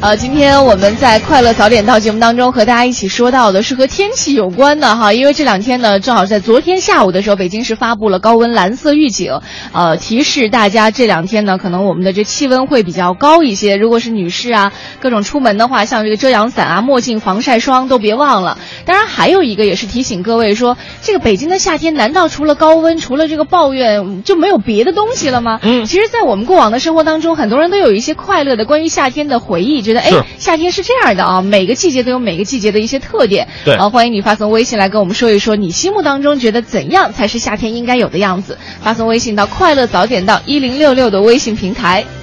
[0.00, 9.40] 呃，今天我们在快乐早点到节目当中和大家一起说到的是和天气有关的哈，因为这两天呢，正好在昨天下午的时候，北京市发布了高温蓝色预警，
[9.72, 12.00] 呃，提示大家这两天呢，可能我们。
[12.00, 18.58] 的这气温会比较高一些，如果是女士啊，各种出门的话，像这个遮阳伞啊、墨镜、防晒霜都别忘了。
[18.86, 25.60] 当然，还有一个也是提醒各位说，这个北京的夏天难道除了高温、除了这个抱怨就没有别的东西了吗？
[25.62, 33.46] 嗯，其实，在我们过往的生活当中，很多人都有一些快乐的关于夏天的回忆，觉得哎，夏天是这样的啊，每个季节都有每个季节的一些特点。
[33.64, 38.56] 对，啊，欢迎你发送微信来跟我们说一说，你心目当中觉得怎样才是夏天应该有的样子？
[38.80, 41.79] 发送微信到快乐早点到一零六六的微信平台。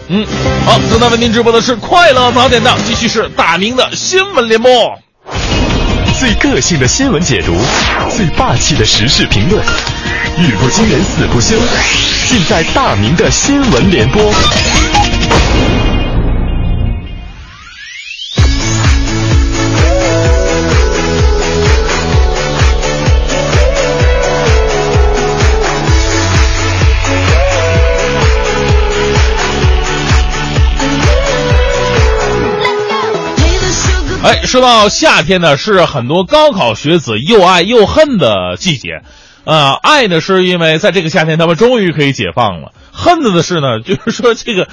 [0.10, 0.24] 嗯，
[0.66, 4.70] 好，正在为您直播的是快乐早点档，继续是大明的新闻联播，
[6.20, 7.58] 最个性的新闻解读，
[8.16, 9.60] 最霸气的时事评论，
[10.38, 11.58] 语不惊人死不休，
[12.28, 14.32] 尽在大明的新闻联播。
[34.28, 39.02] 哎，说到夏天呢，是很多高考学子又爱又恨的季节。
[39.46, 44.68] 呃，爱呢，是因为在这个夏天他们终于可以解放了；恨的的是呢，就是说这个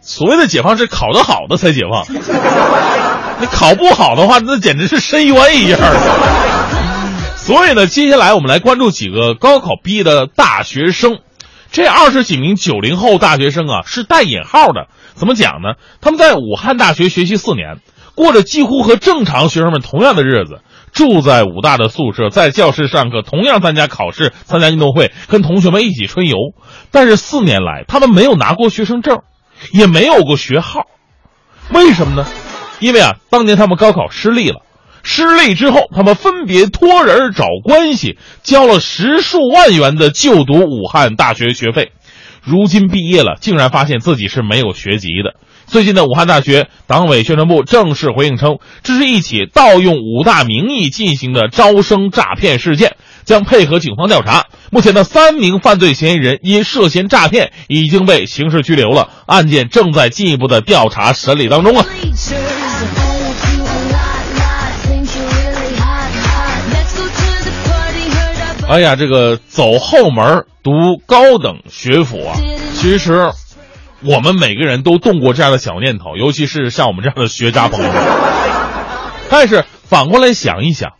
[0.00, 2.06] 所谓的解放是考得好的才解放，
[3.40, 7.36] 你考不好的话，那简直是深渊一样的。
[7.36, 11.18] 所以呢，接下来我们来关注几个高考毕业的大学生。
[11.72, 14.86] 这二十几名九零后大学生啊，是带引号的。
[15.14, 15.74] 怎么讲呢？
[16.00, 17.80] 他们在武汉大学学习四年。
[18.16, 26.36] 过着几乎和正常学生们同样的日子，住在武大的宿舍，在教室上课，同样参加考试、参加运动会，跟同学们一起春游。
[26.90, 29.20] 但是四年来，他们没有拿过学生证，
[29.72, 30.86] 也没有过学号。
[31.72, 32.26] 为什么呢？
[32.80, 34.62] 因为啊，当年他们高考失利了，
[35.02, 41.92] 失利之后，他们分别托人找关系，交了十数万元的就读武汉大学学费。
[42.42, 45.34] 如今毕业了，竟然发现自己是没有学籍的。
[45.66, 54.46] 最近的武汉大学党委宣传部正式回应称，这是一起盗用武大名义进行的招生诈骗事件，将配合警方调查。
[54.70, 61.84] 目前的三名犯罪嫌疑人因涉嫌诈骗已经被刑事拘留了，案件正在进一步的调查审理当中啊。
[68.68, 72.34] 哎呀，这个走后门读高等学府啊，
[72.74, 73.30] 其实
[74.06, 78.02] 我们每个人都动过这样的小念头，尤其是像我们这样的学渣朋友们。
[79.28, 80.92] 但是反过来想一想，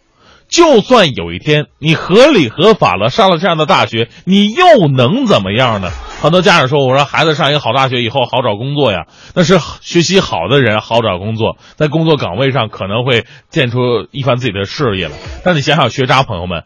[0.48, 5.90] 就算有一天你合理合法了上了这样的大学，你又能怎么样呢？
[6.20, 15.12] 很多家长说：“我说孩子上一个好大学以后好找工作呀，那是学习好的人好找工作，在工作岗位上可能会建出一番自己的事业了。”
[15.44, 16.64] 但你想想，学渣朋友们。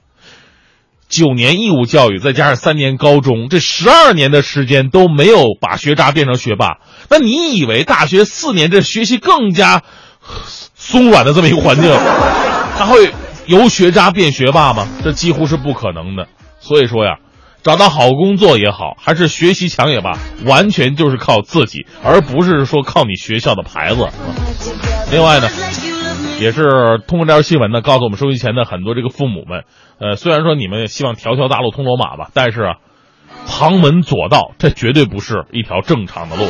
[1.10, 6.78] 九年义务教育，再加上三年高中，这十二年的时间都没有把学渣变成学霸。
[7.10, 9.82] 那你以为大学四年这学习更加
[10.76, 11.90] 松软的这么一个环境，
[12.78, 13.12] 他会
[13.46, 14.86] 由学渣变学霸吗？
[15.02, 16.28] 这几乎是不可能的。
[16.60, 17.16] 所以说呀，
[17.64, 24.06] 找到好工作也好，还是学习强也罢，完全就是靠自己，而不是说靠你学校的牌子。
[25.10, 25.48] 另外呢。
[26.40, 29.64] 也是通过这条新闻呢，告诉我们收音前的很多这个父母们，
[30.00, 32.76] 呃，虽然说你们也希望条条大路通罗马吧，但是啊，
[33.46, 36.44] 旁门左道这绝对不是一条正常的路。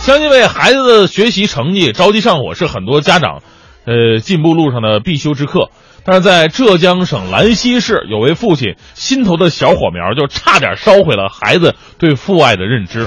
[0.00, 3.40] 相信为孩子的学习成绩着急上火是很多家长，
[3.86, 5.70] 呃，进步路上的必修之课。
[6.04, 13.06] 但是在浙江省兰溪市，有位父亲心头的小火苗就差点烧毁了孩子对父爱的认知。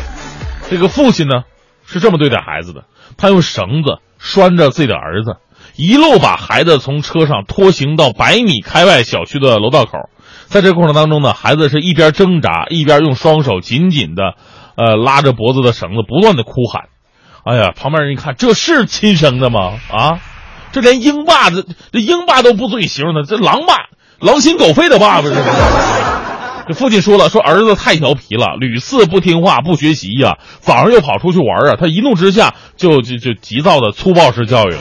[0.70, 1.44] 这个父亲呢，
[1.86, 2.84] 是这么对待孩子的：
[3.18, 5.38] 他用绳子拴着自己的儿子，
[5.76, 10.10] 一路把孩子从车上拖行到百米开外小区的楼道口。
[10.48, 14.36] 在这过程当中呢，孩子是一边挣扎，一边用双手紧紧的，
[14.76, 16.86] 呃，拉着脖子的绳子，不断的哭喊。
[17.44, 19.80] 哎呀，旁边人一看，这是亲生的吗？
[19.92, 20.20] 啊，
[20.74, 23.88] 这连鹰爸这这鹰爸都不足以形容他，这狼爸
[24.20, 26.17] 狼心狗肺的爸爸这是。
[26.68, 31.78] 这父亲说了，说儿子太调皮了，屡次不听话、不学习呀，早上又跑出去玩啊。
[31.80, 34.80] 他一怒之下就就就急躁的粗暴式教育了。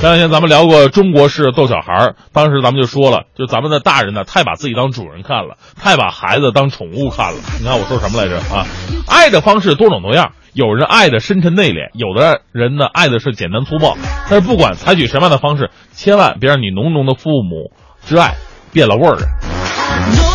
[0.00, 7.38] 前两天咱们聊过中国式逗小孩，当时咱们就说了，就咱们的大人呢，太把自己当主人看了，太把孩子当宠物看了。
[7.60, 8.66] 你看我说什么来着啊？
[9.06, 13.96] 爱的方式多种多样，有人爱的深沉内敛，有的人呢爱的是简单粗暴。
[14.28, 17.70] 但是不管采取什么样的方式，千万别让你浓浓的父母
[18.04, 18.34] 之爱
[18.72, 20.31] 变了味儿。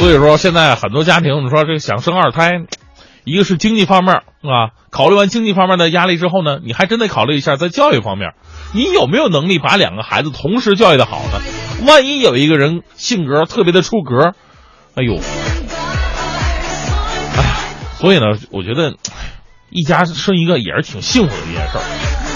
[0.00, 2.52] 所以说，现在很多家庭，你说这想生二胎，
[3.24, 8.32] 一个是经济方面啊，考虑完经济方面的压力之后呢，你还真得考虑一下在教育方面，
[8.72, 11.86] 你有没有能力把两个孩子同时教育的好呢？
[11.86, 14.32] 万一有一个人性格特别的出格，
[14.94, 15.18] 哎呦，
[17.36, 17.44] 哎，
[17.98, 18.94] 所以呢，我觉得
[19.68, 22.29] 一家生一个也是挺幸福的一件事儿。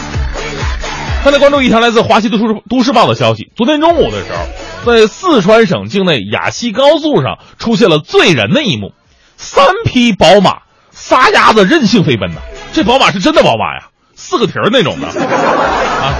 [1.25, 4.45] 再来关注一条来自华西都市都市报的消息，昨天中午的时候。
[4.85, 8.93] 在四川省境内雅西高速上出现了醉人的一幕，
[9.39, 10.59] 三匹宝马
[10.91, 12.43] 撒丫子任性飞奔呢。
[12.75, 16.13] 这宝马是真的宝马呀，四个蹄儿那种的啊，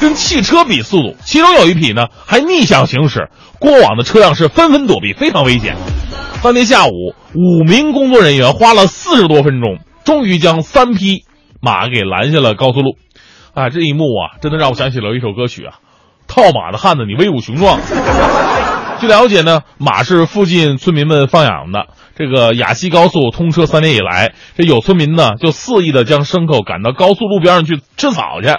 [0.00, 1.14] 跟汽车比速度。
[1.26, 5.76] 其中有一匹呢还逆向行驶，过往的车辆是纷纷躲避，非常危险。
[6.42, 11.24] 当天下午，五名工作人员花了四十多分钟，终于将三匹
[11.60, 12.96] 马给拦下了高速路。
[13.58, 15.78] 啊，这一幕啊，真的让我想起了一首歌曲啊。
[16.28, 17.80] 套马的汉子，你威武雄壮。
[19.00, 21.88] 据了解呢，马是附近村民们放养的。
[22.16, 28.54] 这个雅西高速通车三年以来，这有村民呢就肆意的将牲口赶到高速路边上去吃草去。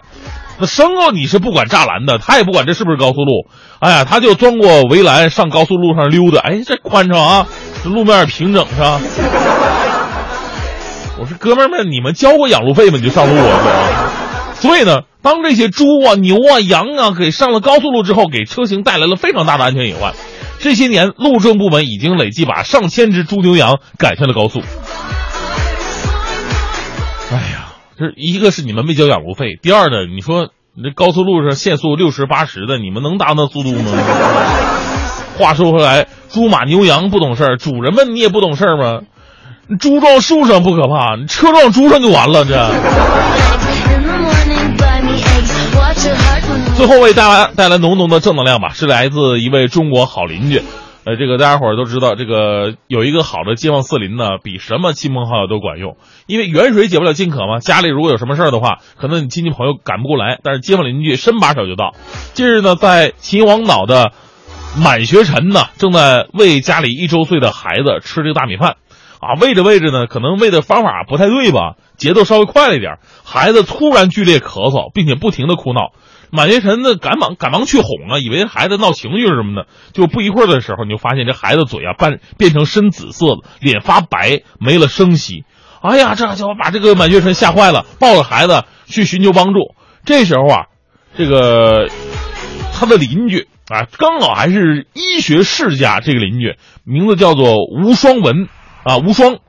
[0.58, 3.48] 那牲口你是不管栅栏的，他也不管这是不是高速路。
[3.80, 6.42] 哎呀，他就钻过围栏上高速路上溜达。
[6.42, 7.48] 哎，这宽敞啊，
[7.82, 9.00] 这路面平整是吧？
[11.20, 12.98] 我说哥们儿们，你们交过养路费吗？
[12.98, 14.26] 你就上路啊？
[14.60, 15.02] 所以呢。
[15.22, 20.14] 当这些猪啊、牛啊、羊啊给上了高速路之后，给车型带来了非常大的安全隐患。
[20.60, 24.62] 这些年，路政部门已经累计把上千只猪牛羊赶下了高速。
[27.32, 33.92] 哎呀，这一个是你们没交养路费，第二呢，你说你这高速路上限速六十八十的，你们能达到速度吗？
[35.38, 39.02] 话说回来，猪马牛羊不懂事儿，主人们你也不懂事儿吗？
[39.82, 42.46] 猪撞树上不可怕，你车撞猪上就完了。
[42.46, 42.56] 这。
[46.80, 50.62] 最后为大家带来浓浓的正能量吧，是来自一位中国好邻居。
[51.04, 55.98] 呃，这个大家伙儿都知道，这个有一个好的街坊四邻呢，比什么亲朋好友都管用。
[56.26, 61.96] 因为远水解不了近渴嘛，家里如果有什么事儿的话，可能你亲戚朋友赶不过来，但是街坊邻居伸把手就到。
[62.34, 64.14] 近日呢，在秦皇岛的
[64.82, 68.78] 满学臣呢，正在喂家里一周岁的孩子吃这个大米饭，
[69.20, 75.92] 啊，喂着喂着呢，可能喂的方法不太对吧，节奏稍微快了一点，孩子突然剧烈咳嗽，并且不停的哭闹。
[76.32, 79.68] 满学臣呢，赶忙赶忙去哄啊，以为孩子闹情绪什么的。
[79.94, 85.44] 就不一会儿的时候，你就发现这孩子嘴啊，半变成深紫色的，脸发白，没了声息。
[85.82, 89.76] 哎呀，这家伙把这个满学臣吓坏了，抱着孩子去寻求帮助。
[90.06, 90.66] 这时候啊，
[91.18, 91.90] 这个
[92.74, 98.48] 他的邻居啊，刚好还是医学世家，这个邻居名字叫做吴双文
[98.84, 99.40] 啊，吴双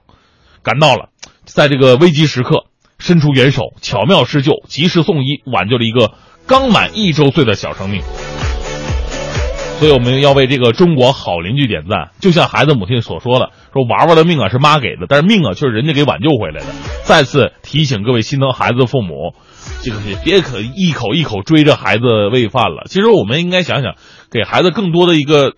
[0.63, 1.09] 赶到了，
[1.45, 2.65] 在这个危急时刻
[2.99, 6.13] 伸出援手，巧妙施救，及时送医，挽救了一个。
[6.51, 8.03] 刚满一周岁的小生命，
[9.79, 12.11] 所以我们要为这个中国好邻居点赞。
[12.19, 16.67] 就像孩子母亲所说的：“说娃娃的命啊是妈给的，但是命啊却是人家给挽救回来的。”
[17.07, 19.33] 再次提醒各位心疼孩子的父母，
[19.83, 22.83] 这个别可一口一口追着孩子喂饭了。
[22.87, 23.95] 其实我们应该想想，
[24.33, 25.53] 给孩子更多的一个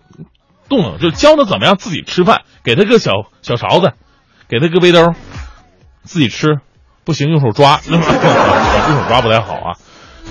[0.69, 3.93] 动能，就教他怎么样自己吃饭，给他个小小勺子，
[4.47, 5.15] 给他个背兜，
[6.03, 6.59] 自己吃，
[7.03, 8.09] 不行用手抓， 用手
[9.09, 9.73] 抓不太好啊。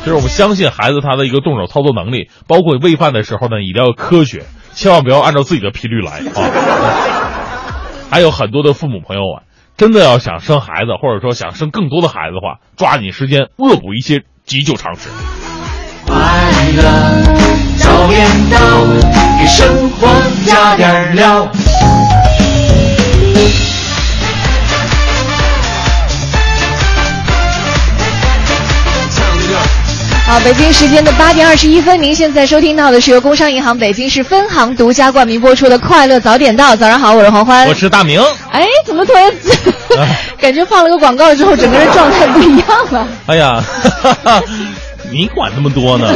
[0.01, 6.43] 就是我们相信孩子他的一个动手操作能力，包括喂饭的时候呢，一定要科学，千万不要按照自己的频率来啊。
[8.11, 9.43] 还有很多的父母朋友啊，
[9.77, 15.09] 真的要想生孩子，或者说想生更多的孩子的话，抓紧时间恶补一些急救常识。
[16.05, 16.15] 快
[16.77, 16.83] 乐
[17.79, 18.59] 早点到，
[19.39, 20.09] 给生活
[20.45, 21.49] 加点料。
[30.33, 36.73] 好，北京时间的八点二十一分，您现在收听到的是由工商银行北京市分行独家冠名播出的《快乐早点到》。
[36.79, 38.19] 早上好，我是黄欢，我是大明。
[38.51, 39.31] 哎，怎么突然
[40.41, 43.07] 感觉放了个广告之后，整个人状态不一样了？
[43.27, 43.63] 哎呀，
[45.13, 46.11] 你管那么多呢？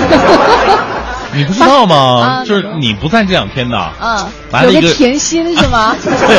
[1.34, 2.42] 你不知道吗？
[2.46, 5.94] 就是你不在这两天呢，嗯，有个甜心是吗？
[6.00, 6.38] 对。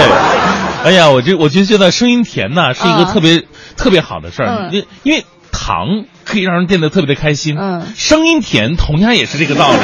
[0.84, 3.44] 哎呀，我这我觉得现在声音甜呢，是一个特别
[3.76, 5.24] 特别好的事儿，因因为。
[5.50, 9.78] 糖可以让人变得特别的开心，嗯，声音甜同样也是这个道理。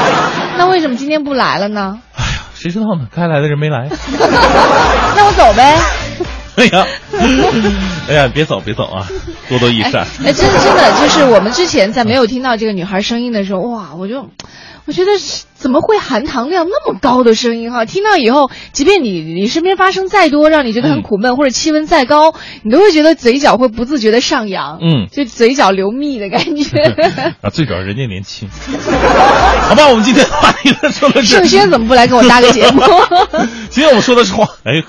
[0.56, 2.00] 那为什么今天不来了呢？
[2.16, 3.06] 哎呀，谁知道呢？
[3.14, 3.88] 该来的人没来。
[5.14, 5.76] 那我走呗。
[6.56, 6.86] 哎呀，
[8.08, 9.06] 哎呀，别走别走啊，
[9.48, 10.06] 多多益善。
[10.24, 14.28] 哎，真真的就是我们之前在没有听到这个女孩声音的时候，哇，我就。
[14.90, 15.12] 我觉得
[15.54, 17.84] 怎么会含糖量那么高的声音哈？
[17.84, 22.34] 听到以后，即便你你身边发生再多让你觉得很苦闷，或者气温再高，
[22.64, 26.80] 你都会觉得嘴角会不自觉的上扬，嗯，就嘴角流蜜的感觉。
[27.40, 28.48] 啊，最主要人家年轻。
[29.62, 32.82] 好吧，我们今天话题说的是盛轩怎么不来跟我搭个节目？
[33.70, 34.82] 今天我们说的是话，哎。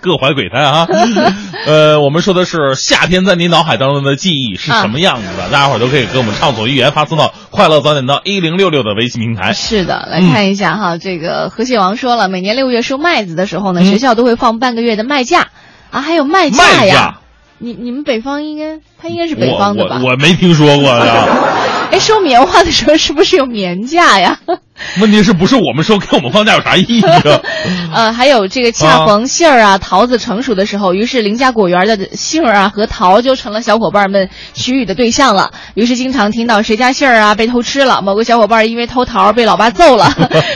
[0.00, 0.86] 各怀鬼胎啊！
[1.66, 5.48] 呃，我们说的是夏天在你脑海当中的记忆是什么样子的？
[5.50, 9.52] 大家伙都可以跟我们畅所欲言，发送到“快乐早点到一零六六”的微信平台。
[9.52, 15.48] 是的，来看一下哈，这个和谐王说了，每年六月收麦子的时候呢，学校都会放半个月的麦假
[15.90, 17.18] 啊，还有麦假呀。
[17.58, 20.00] 你你们北方应该，他应该是北方的吧？
[20.04, 21.24] 我没听说过呀。
[21.92, 24.38] 哎，收棉花的时候是不是有棉价呀？
[25.00, 27.40] 问题是不是我们收，给我们放假有啥意义啊？
[27.94, 35.52] 呃，还有这个恰逢杏儿啊、桃子成熟的时候，于是邻家果园的杏儿啊和桃就成了小伙伴们取雨的对象了。
[35.74, 40.12] 于是经常听到谁家杏儿啊被偷吃了，某个小伙伴因为偷桃被老爸揍了，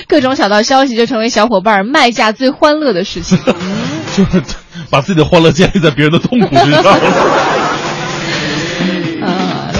[0.06, 3.38] 各种小道消息就成为小伙伴卖价最欢乐的事情。
[4.16, 4.42] 就是
[4.90, 6.98] 把自己的欢乐建立在别人的痛苦之上。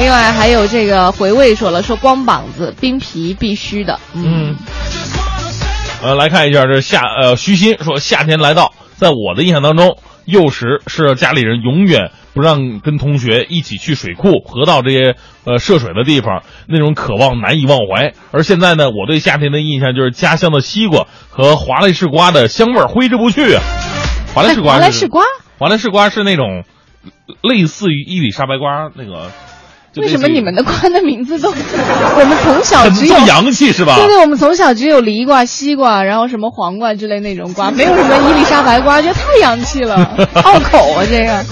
[0.01, 4.01] 另外还有这个回味说了，说光膀子冰皮必须的。
[4.15, 4.57] 嗯，
[6.03, 18.15] 呃，来看一下这夏呃虚心说夏天来到，在我的印象当中，幼时是家里人永远不让跟同学一起去水库、河道这些呃涉水的地方，那种渴望难以忘怀。
[18.33, 23.59] 而现在呢，我对夏天的印象就是家乡的西瓜和华莱士瓜的香味挥之不去。
[24.35, 25.23] 华莱士瓜，华莱士瓜，
[25.59, 26.65] 华莱士瓜是那种
[27.43, 29.31] 类似于伊丽莎白瓜那个。
[29.97, 31.51] 为什么你们的瓜的名字都？
[31.51, 33.97] 我们从小只有洋气是吧？
[33.97, 39.97] 对对，我们从小只有梨瓜、西瓜，然后什么黄瓜之类那种瓜，没有什么伊丽莎白瓜，觉得太洋气了，
[40.45, 41.45] 拗口啊这个。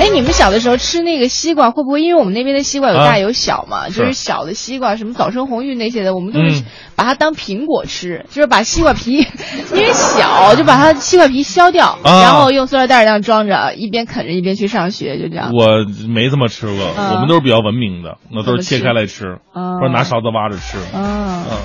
[0.00, 3.88] 哎，你们小的时候吃那个西瓜，会不会因为我们那边的西瓜有啊大有小嘛？
[3.88, 6.64] 就是是小的西瓜，什么早生红玉那些的，我们都是嗯
[6.96, 9.18] 把它当苹果吃，就是把西瓜皮，
[9.74, 15.52] 因为小就把它西瓜皮削掉，啊然后用塑料袋这样装着，一边啃着一边去上学，就这样。
[15.52, 20.78] 我没这么吃过，嗯我们都是比较文明的，那都是切开来吃，嗯或者拿勺子挖着吃。
[20.94, 21.56] 嗯，嗯，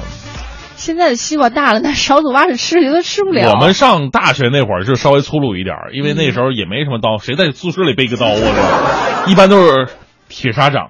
[0.76, 3.52] 现在的西瓜大了，那勺子挖着吃觉得吃不了。
[3.52, 9.26] 我们上大学那会儿就稍微粗鲁一点儿，因为那时候也没什么刀，谁在宿舍里背个刀啊？
[9.28, 9.88] 一般都是
[10.30, 10.90] 铁砂掌，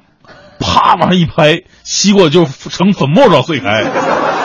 [0.60, 3.84] 啪往上一拍，西瓜就成粉末状碎开，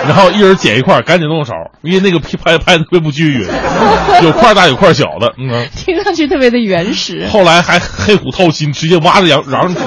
[0.06, 3.46] 然后一人捡一块儿，赶紧动勺，因为那个拍拍的特别不均匀，
[4.22, 5.34] 有块大有块小的。
[5.38, 7.26] 嗯，听上去特别的原始。
[7.28, 9.80] 后来还黑虎掏心，直接挖着瓤瓤吃。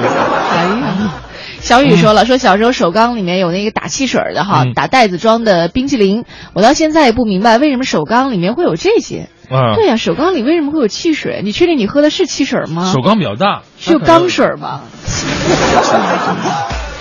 [1.64, 9.30] 小雨说了，说小时候首钢里面有那个打汽水的哈，嗯打袋子装的冰淇淋，我到现在也不明白为什么首钢里面会有这些。
[9.50, 11.42] 啊，对呀、首钢里为什么会有汽水？
[11.44, 12.92] 你确定你喝的是汽水吗？
[12.94, 14.82] 首钢比较大，是有钢水吗？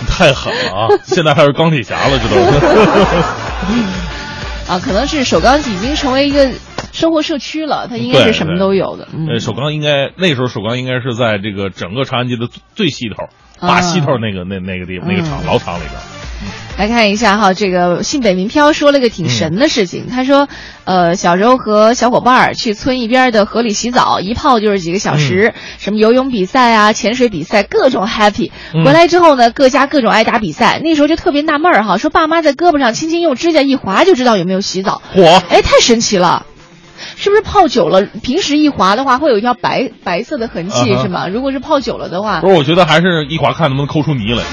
[0.08, 0.88] 太狠了啊！
[1.04, 2.58] 现在还是钢铁侠了，知道吗？
[4.68, 6.50] 啊，可能是首钢已经成为一个
[6.92, 9.08] 生活社区了，它应该是什么都有的。
[9.12, 13.28] 嗯呃，首钢应该那时候首钢应该是在这个整个长安街的最最西头，
[13.68, 15.92] 大西头那个那那个地方那个厂嗯老厂里边。
[16.78, 20.06] 来看一下哈，这个信北民飘说了个挺神的事嗯情。
[20.10, 20.48] 他说，
[20.84, 28.50] 呃，小时候和小伙伴儿去村一边的河里洗澡，一泡就是几个小时，什么游泳比赛啊、潜水比赛，各种 happy。
[28.74, 30.80] 嗯回来之后呢，各家各种爱打比赛。
[30.82, 36.46] 那时候就特别纳闷儿哈，说爸妈在胳膊上轻轻用指甲一划就知道有没有洗澡，嚯，哎，太神奇了。
[37.16, 41.28] 是不是泡久了，平时一划的话会有一条白白色的痕迹、啊是吗？
[41.28, 44.42] 如果是泡久了的话不，是，我觉得还是一划看能不能抠出泥来。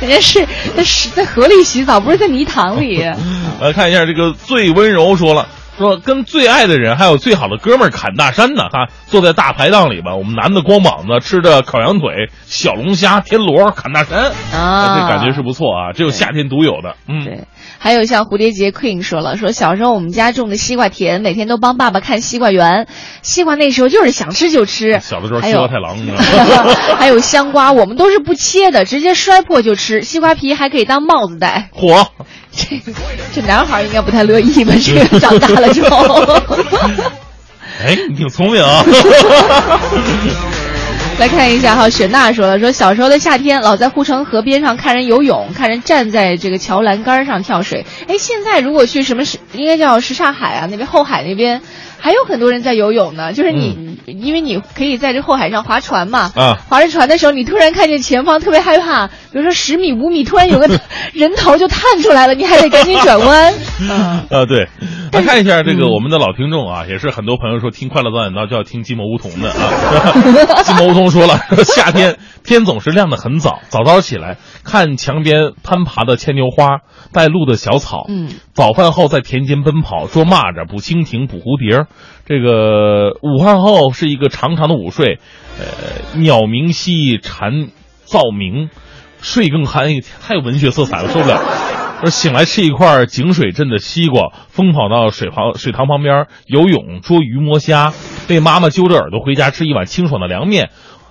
[0.00, 0.46] 人家是
[0.76, 3.02] 在是在河里洗澡，不是在泥塘里。
[3.60, 5.46] 来看一下这个最温柔说了。
[5.78, 16.96] 说跟最爱的人还有最好的哥们儿侃大山呢，哈，坐在大排档里吧，我们男的光膀子吃着烤羊腿、小龙虾、田螺、侃大山，啊这感觉是不错啊，只有夏天独有的。
[17.08, 17.44] 嗯，对，
[17.78, 22.86] 还有像蝴蝶结 Queen 说了，说小时候我们家种的西瓜田，每天都帮爸爸看西瓜园。
[23.22, 30.02] 西瓜那时候就是想吃就吃，小的时候还有西瓜太郎，你知道吗还有香瓜，我们都是不切的，直接摔破就吃。
[30.02, 31.70] 西瓜皮还可以当帽子戴。
[31.72, 32.08] 火，
[32.52, 32.80] 这
[33.34, 34.72] 这男孩应该不太乐意吧？
[34.82, 36.40] 这个 长大了之后。
[37.82, 38.84] 哎，你挺聪明啊。
[41.20, 47.84] 来看一下哈，雪娜说了，说小时候的夏天，老在护城河边上看人游泳，看人站在这个桥栏杆上跳水。
[48.08, 51.60] 哎，现在如果去什么什，应该叫什刹海啊，那边后海那边，
[51.98, 53.34] 还有很多人在游泳呢。
[53.34, 60.70] 就是你，因为你可以在这后海上划船嘛，啊划着船的时候，你突然看见前方特别害怕，比如说十米、五米，突然有个
[61.12, 63.52] 人头就探出来了，你还得赶紧转弯。
[63.90, 64.68] 啊 啊，对，
[65.12, 70.62] 来看一下这个我们的老听众啊，也是很多朋友说听《快乐早点到》就要听寂寞梧桐的啊。
[70.64, 76.78] 寂寞梧桐说了， 夏天 天总是亮得很早，早早起来看墙边攀爬的牵牛花，
[77.12, 78.06] 带露的小草。
[78.08, 81.86] 嗯，早饭后在田间奔跑，捉蚂蚱、捕蜻蜓、捕蝴蝶。
[82.26, 85.18] 这个午饭后是一个长长的午睡，
[85.58, 87.68] 呃，鸟鸣稀，蝉
[88.06, 88.70] 噪鸣，
[89.20, 91.40] 睡更酣，太有文学色彩了，受不了。
[92.00, 97.92] 说醒来吃一块井水镇的西瓜，疯跑到水旁水塘旁边游泳、捉鱼、摸虾，
[98.26, 100.70] 被妈妈揪着耳朵回家吃一碗清爽的凉面，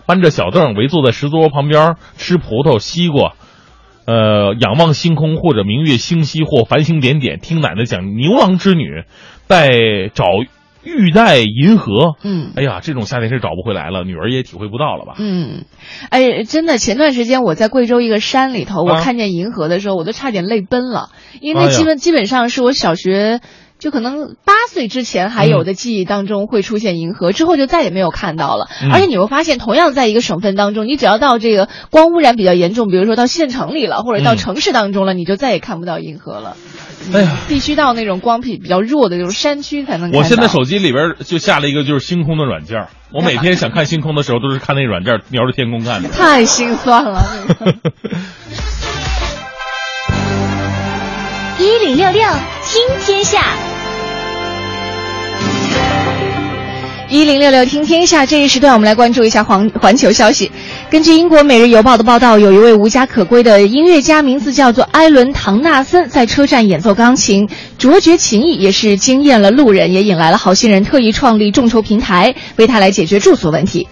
[0.10, 3.34] 搬着小凳围坐在石桌旁边吃葡萄、西瓜，
[4.08, 9.04] 呃，仰望星空或者明月星稀或繁星点点，听奶奶讲牛郎织女，
[9.46, 9.70] 带
[10.12, 10.26] 找
[10.84, 12.16] 玉带银河。
[12.24, 15.14] 嗯哎呀，这种夏天是找不回来了，女儿也体会不到了吧？
[15.20, 15.66] 嗯，
[16.10, 23.42] 哎，真的，前段时间我在贵州一个山里头，我啊看见银河的时候，我都差点泪奔了，因为那基本、基本上是我小学。
[23.80, 28.68] 就可能八岁之前还有的记忆当中会出现银河，之后就再也没有看到了。
[28.84, 36.58] 嗯而且你会发现，同样在一个省份当中，你只要到这个光污染比较严重，比如说到县城里了，或者到嗯城市当中了，你就再也看不到银河了。
[37.14, 40.18] 哎呀，必须到那种光比比较弱的就是山区才能看到。
[40.20, 46.10] 我现在手机里边就下了一个就是星空的软件，我每天想看星空的时候都是看那个软件瞄着天空看的。
[46.14, 47.24] 太心酸了。
[51.58, 52.22] 一零六六
[52.64, 53.54] 听天下，
[57.12, 60.52] 一零六六听天下这一时段，我们来关注一下环环球消息。
[60.92, 67.50] 根据英国《每日邮报》的报道，有一位无家可归的音乐家，名字叫做埃伦·唐纳森，在车站演奏钢琴，
[67.80, 73.88] 卓绝琴艺，也是惊艳了路人，也引来了好心人特意创立众筹平台，为他来解决住宿问题。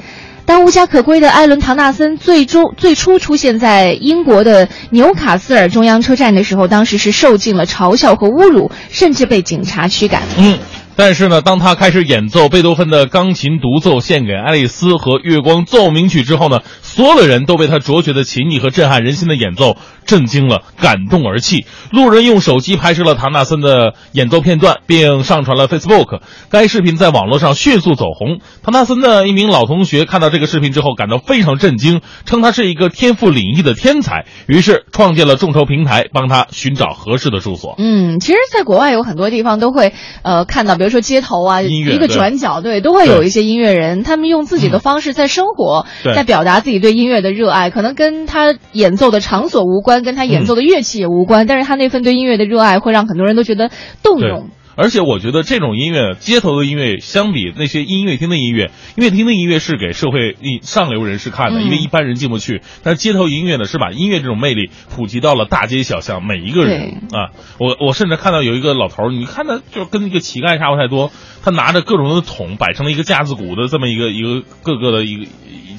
[0.46, 10.22] 当无家可归的艾伦·唐纳森最终最初出现在英国的纽卡斯尔中央车站的时候，当时是受尽了嘲笑和侮辱，甚至被警察驱赶。
[10.38, 10.58] 嗯，
[10.98, 21.68] 但是呢，当他开始演奏贝多芬的钢琴独奏献给爱丽丝和月光奏鸣曲之后呢，所有的人都被他卓绝的琴艺和震撼人心的演奏震惊了，感动而泣。
[21.92, 26.22] 路人用手机拍摄了唐纳森的演奏片段，并上传了 Facebook。
[26.50, 28.40] 该视频在网络上迅速走红。
[28.64, 37.76] 唐纳森的一名老同学看到这个视频之后，感到非常震惊，称他是一个天赋领域的天才，于是创建了众筹平台，帮他寻找合适的住所。
[37.78, 39.94] 嗯，其实，在国外有很多地方都会
[40.24, 53.70] 呃看到，比如说街头啊，一个转角，对，都会有一些音乐人，他们用自己的方式在生活，对在表达自己对音乐的热爱，可能跟他演奏的场所无关，跟他演奏的乐器也无关，但是他那份对音乐的热爱会让很多人都觉得
[54.04, 54.50] 动对容。
[54.78, 62.62] 而且我觉得这种音乐，街头的音乐，相比那些音乐厅的音乐，音乐厅的音乐是给社会一上流人士看的，嗯因为一般人进不去。
[62.84, 67.34] 但是街头音乐呢，是把音乐这种魅力普及到了大街小巷，每一个人啊。
[67.58, 71.12] 我我甚至看到有一个老头儿，你看他就跟一个乞丐差不太多，
[71.44, 75.26] 他拿着各种的桶摆成了一个架子鼓的这么一个一个各个的一个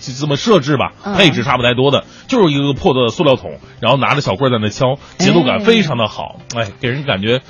[0.01, 7.43] 就这么设置吧，嗯配置差不太多的，就是一个破的塑料桶，然后拿着小棍儿在那敲，节奏感哎非常的好，哎，给人感觉。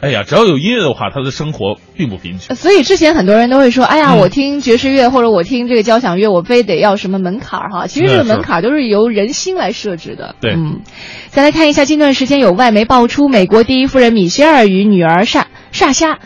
[0.00, 2.54] 哎呀，只要有音乐的话，他的生活并不贫穷。
[2.54, 7.86] 所以之前很多人都会说，哎呀，嗯我听爵士乐或者我听这个交响乐，我非得要什么门槛儿哈。
[7.86, 10.34] 其实这个门槛儿都是由人心来设置的。
[10.40, 10.80] 对嗯，
[11.28, 16.18] 再来看一下，近段时间有外媒爆出，美国第一夫人米歇尔与女儿莎莎夏、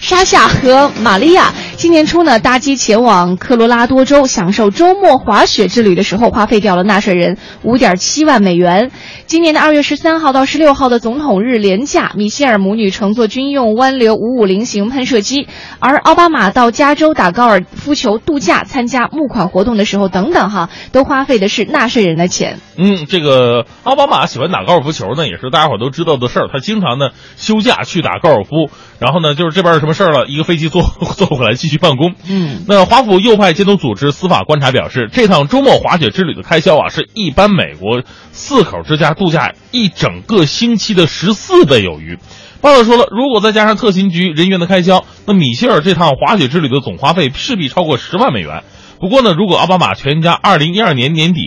[0.00, 8.90] 沙夏和玛利亚今年初呢搭机前往科罗拉多州享受周末滑雪之旅的时候，花费掉了纳税人五点七万美元。
[9.26, 15.46] 今年的二月十三号到十六号的总统日连假，米歇尔母女乘坐军用湾流五五零型喷射机，
[15.78, 22.58] 而奥巴马到加州打高尔夫球度假、参加募款活动的时候等等哈，都花费的是纳税人的钱。
[22.76, 26.48] 嗯，这个奥巴马喜欢打高尔夫球呢，也是大家伙都知道的事儿。
[26.52, 28.63] 他经常呢休假去打高尔夫，
[28.98, 30.82] 然后呢就是这边有什么事儿了，一个飞机坐
[31.16, 32.14] 坐回来继续办公。
[32.28, 38.02] 嗯，那华府右派监督组织司法观察表示，这趟周末滑雪之旅的开销啊，是一般美国
[38.32, 42.18] 四口之家度假一整个星期的十四倍有余。
[42.60, 48.62] 报道说了，如果再加上特勤局人员的开销，那米歇尔这趟滑雪之旅的总花费势必超过十万美元。
[49.00, 51.42] 不过呢，如果奥巴马全家二零一二年年底，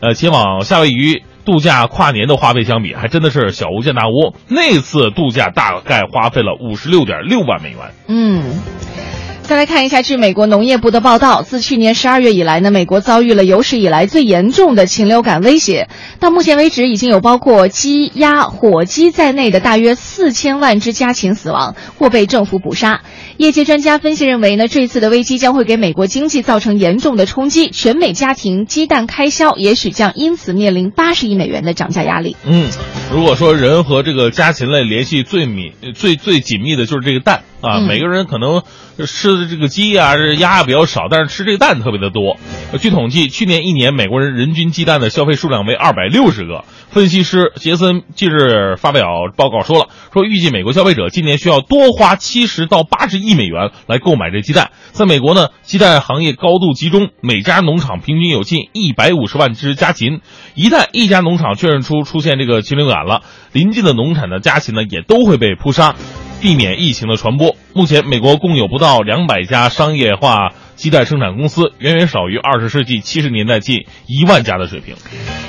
[0.00, 4.34] 呃，前往夏威夷度假跨年的花费相比，还真的是小巫见大巫。
[4.48, 7.78] 那次度假大概花费了五十六点六万美元。
[8.08, 8.75] 嗯。
[9.46, 15.88] 再来看一下，据美国农业部的报道，自去年十二月以来呢，美国遭遇了有史以来最严重的禽流感威胁。
[16.18, 23.02] 到目前为止，已经有包括鸡、鸭、火鸡在内的大约四千万只家禽死亡或被政府捕杀。
[23.36, 32.34] 业界专家分析认为呢，这次的危机将会给美国经济造成严重的冲击，全美家庭鸡蛋开销也许将因此面临八十亿美元的涨价压力。
[32.44, 32.68] 嗯，
[33.14, 38.62] 如果说人和这个家禽类联系最密、最最紧密的就是这个蛋啊，嗯每个人可能
[39.06, 42.36] 吃的这个鸡啊、这鸭比较少，但是吃这个蛋特别的多。
[42.72, 46.64] 呃据统计，去年一年美国人人均鸡蛋的消费数量为二百六十个。
[46.88, 49.06] 分析师杰森近日发表
[49.36, 54.70] 报告说了，说预计美国消费者今年需要多花七十到八十亿美元来购买这鸡蛋。
[54.92, 60.20] 在美国呢，鸡蛋行业高度集中，每家农场平均有近一百五十万只家禽。
[60.54, 63.20] 一旦一家农场确认出出现这个禽流感了，
[63.52, 65.94] 邻近的农场的家禽呢也都会被扑杀，
[66.40, 67.56] 避免疫情的传播。
[67.72, 74.94] 目前，美国共有不到两百家商业化鸡蛋生产公司，远远少于二十世纪七十年代近一万家的水平。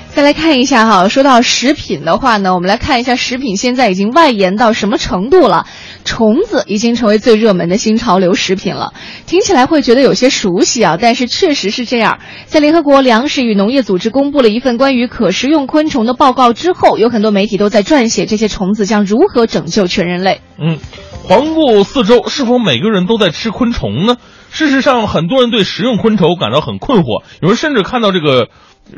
[0.10, 5.68] 再来看一下哈，说到食品的话呢，我们来看一下食品现在已经外延到什么程度了？
[6.08, 8.94] 虫子已经成为最热门的新潮流食品了。
[9.26, 12.20] 听起来会觉得有些熟悉啊，但是确实是这样。
[12.46, 20.40] 在联合国粮食与农业组织公布了一份关于可食用昆虫的报告之后，有很多媒体都在撰写这些虫子将如何拯救全人类。
[20.58, 20.80] 嗯，
[21.26, 24.16] 环顾四周，是否每个人都在吃昆虫呢？
[24.50, 28.48] 事实上，很多人对食用昆虫感到很困惑，有人甚至看到这个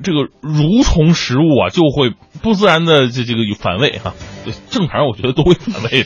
[0.03, 2.11] 这个蠕虫食物啊，就会
[2.41, 4.13] 不自然的这这个反胃哈、
[4.69, 6.05] 正常我觉得都会反胃。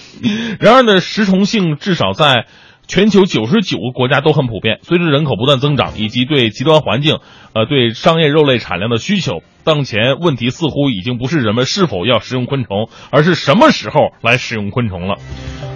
[0.60, 2.46] 然而呢，食虫性至少在。
[2.88, 4.80] 全球九十九个国家都很普遍。
[4.84, 7.20] 随着人口不断增长，以及对极端环境、
[7.54, 15.16] 呃对商业肉类产量的需求，当前问题似乎已经不是人们是否要食用昆虫，而是什么时候来食用昆虫了。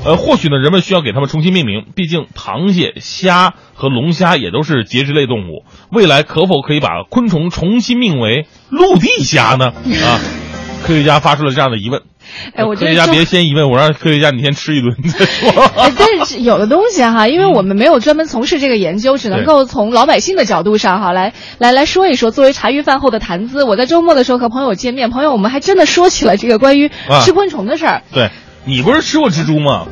[0.06, 5.66] 呃，或许呢，人们需要给它们重新命名，毕竟螃蟹、虾和龙虾也都是节肢类动物。
[5.92, 9.66] 未来可否可以把昆虫重新命为陆地虾呢？
[9.66, 10.22] 啊，
[10.84, 12.02] 科学家发出了这样的疑问。
[12.54, 15.50] 哎，我科学家别先疑问，我让科学家你先吃一顿再说。
[15.78, 22.32] 哎，但是有的东西哈，因为我们没有专门从事这个研究，只能够从老百姓的角度上哈来来来说一说。
[22.32, 28.02] 作为茶余饭后的谈资，我在周末的时候和朋友见面，朋友我们还真的说起了这个关于啊吃昆虫的事儿。
[28.12, 28.30] 对
[28.66, 29.88] 你不是吃过蜘蛛吗？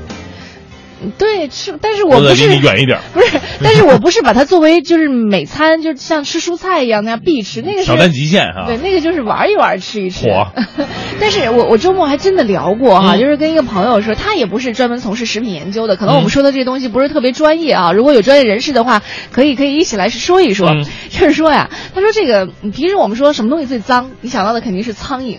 [1.18, 3.00] 对，吃，但是我不是离你远一点。
[3.14, 8.66] 不是，但是我不是把它作为就是每餐，就像吃蔬菜一样那样必吃，那个是挑战极限哈。
[8.66, 10.26] 对，那个就是玩一玩，吃一吃。
[10.30, 10.48] 火
[11.20, 17.92] 但是我我周末还真的聊过哈，嗯就是跟一个朋友说，他也不是专门从事食品研究的，可能我嗯们说的这些东西不是特别专业啊。
[17.92, 20.70] 如果有专业人士的话，可以可以一起来说一说。
[20.70, 25.38] 嗯 就是说呀，他说这个嗯平时我们说什么东西最脏，你想到的肯定是苍蝇。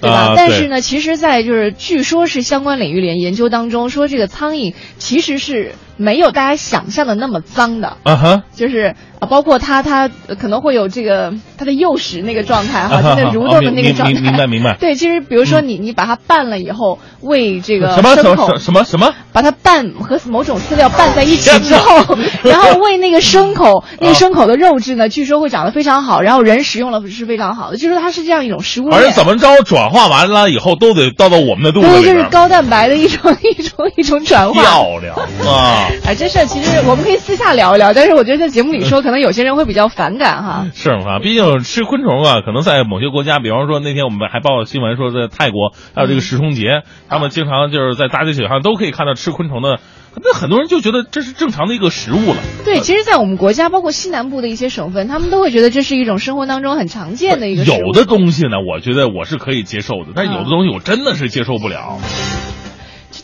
[0.00, 0.16] 对吧？
[0.16, 7.98] 啊但是呢，其实，在就是据说是相关领域里研究当中说，这个苍蝇其实是没有大家想象的那么脏的。
[8.04, 14.14] 啊哈，就是啊，包括它它呃可能会有这个它的幼时那个状态哈，啊就那蠕动的那个状态。
[14.14, 19.12] 明明白明白对，其实比如说你你把它拌了以后，喂这个什么什么什么什么？
[19.32, 32.14] 把它拌和某种饲料拌在一起之后， 然后喂那个牲口，那个啊牲口的肉质呢，据说会长得非常好，然后人食用了是非常好的，据说它是这样一种食物而且怎么着转化完了以后都得到到我们的肚子对，里对。
[32.14, 34.60] 就是高蛋白的一种一种一种转化。
[34.60, 35.14] 漂亮
[35.46, 35.89] 啊！
[36.06, 40.66] 哎，这事儿其实我们可以私下聊一聊，但是我觉得在节目里说， 可能有些人会比较反感哈。
[40.74, 49.78] 是啊，毕竟吃昆虫啊，可能在某些国家，比方说那天我们还报新闻说，在泰国还有这个食虫节，他们经常就是在大街小巷都可以看到吃昆虫的，
[50.16, 52.36] 那很多人就觉得这是正常的一个食物了。
[52.64, 57.64] 对，其实，在我们国家，包括西南部的一些省份，他们都会觉得这是一种生活当中很常见的一个。
[57.64, 61.98] 有的东西呢，我觉得我是可以接受的，但有的东西我真的是接受不了。
[62.02, 62.39] 是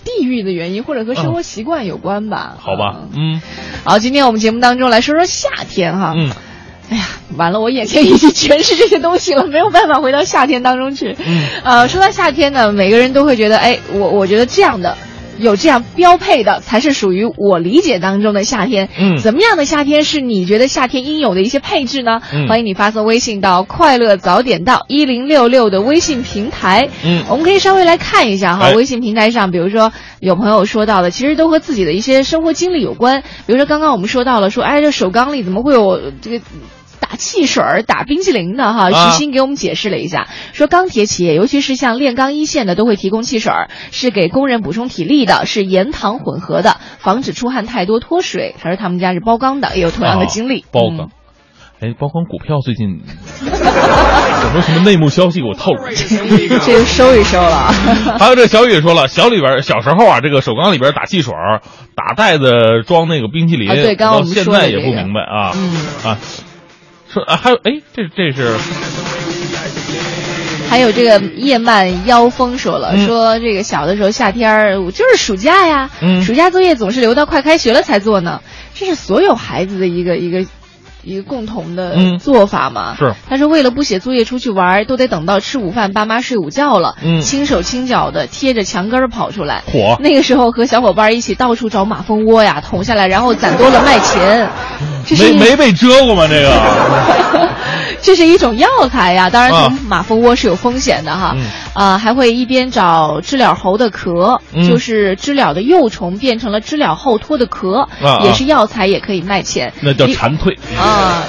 [0.07, 2.55] 地域的原因，或者和生活习惯有关吧。
[2.55, 3.43] 嗯好吧，嗯
[3.85, 6.15] 好，今天我们节目当中来说说夏天哈。
[6.17, 6.31] 嗯，
[6.91, 7.05] 哎呀，
[7.37, 11.17] 完了，我眼前已经全是这些东西了，没有办法回到夏天当中去。
[11.19, 14.97] 嗯，呃，说到夏天呢，每个人都会觉得，哎，我我觉得这样的。
[15.39, 18.89] 有这样标配的，才是属于我理解当中的夏天。
[18.99, 22.21] 嗯怎么样的夏天是你觉得夏天应有的一些配置呢？
[22.33, 26.89] 嗯欢迎你发送微信到“快乐早点到一零六六”的微信平台。
[27.05, 33.23] 嗯我们可以稍微来看一下哈，哎微信平台上，比如说有朋友说到的，其实都和自己的一些生活经历有关。
[33.47, 36.41] 比如说刚刚我们说到了，说哎，这首缸里怎么会有这个？
[37.01, 48.55] 打汽水儿、打冰淇淋的哈，啊徐鑫给我们解释了一下，说钢铁企业，尤其是像炼钢一线的，都会提供汽水儿，是给工人补充体力的，是盐糖混合的，防止出汗太多脱水。
[48.61, 50.61] 他说他们家是包钢的，也有同样的经历。
[50.61, 51.11] 啊包嗯钢。
[51.79, 55.85] 哎，包钢股票最近有没有什么内幕消息给我透露？
[55.93, 57.71] 这就收一收了。
[58.19, 61.61] 还有这小雨说了，小里边小时候啊，这个手钢里边打汽水儿，
[61.95, 62.49] 打袋子
[62.87, 66.46] 装那个冰淇淋，啊对刚刚我们也不明白啊、嗯啊，说
[67.23, 68.57] 啊还有哎，这这是
[70.69, 78.41] 还有这个叶曼妖风说了，嗯说这个小的时候夏天儿我就是暑假呀，嗯暑假作业总是留到快开学了才做呢，
[78.75, 80.45] 这是所有孩子的一个一个。
[81.07, 89.63] 一个共同的嗯做法嘛，是他说为了不写作业出去玩，都得等到吃午饭，爸妈睡午觉了，嗯轻手轻脚的贴着墙根儿跑出来。
[89.73, 94.51] 火那个时候和小伙伴一起到处找马蜂窝呀，捅下来，然后攒多了卖钱。
[95.07, 96.27] 这是没没被蛰过吗？
[96.29, 96.51] 这个
[98.07, 101.45] 这是一种药材呀，当然啊从马蜂窝是有风险的哈，嗯
[101.75, 109.73] 啊，还会一边找知了猴的壳，嗯就是知了的幼虫变成了知了后脱的壳，啊也是药材，也可以卖钱。
[109.81, 110.57] 那叫蝉蜕。
[110.81, 111.25] 啊。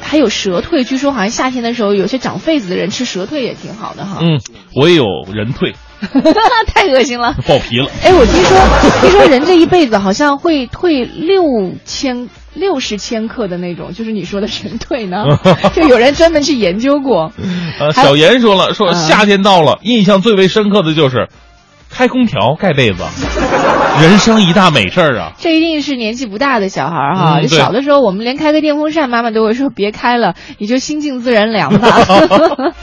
[0.00, 4.16] 还有蛇蜕，据说好像夏天的时候，有些长痱子的人吃蛇蜕也挺好的哈。
[4.22, 4.40] 嗯，
[4.74, 5.04] 我也有
[5.34, 5.74] 人蜕，
[6.72, 7.34] 太恶心了。
[7.46, 7.90] 爆皮了。
[8.02, 8.58] 哎，我听说，
[9.02, 11.42] 听说人这一辈子好像会退六
[11.84, 15.24] 千六十千克的那种，就是你说的神退呢，
[15.74, 17.32] 就有人专门去研究过。
[17.80, 21.28] 呃，小严说了，说嗯夏天到了，印象最为深刻的就是
[21.90, 23.02] 开空调、盖被子，
[24.02, 25.32] 人生一大美事儿啊。
[25.38, 27.38] 这一定是年纪不大的小孩儿哈。
[27.40, 31.88] 嗯小的时候，我们连开个电风扇，妈妈都会说别开了，你就心静自然凉吧。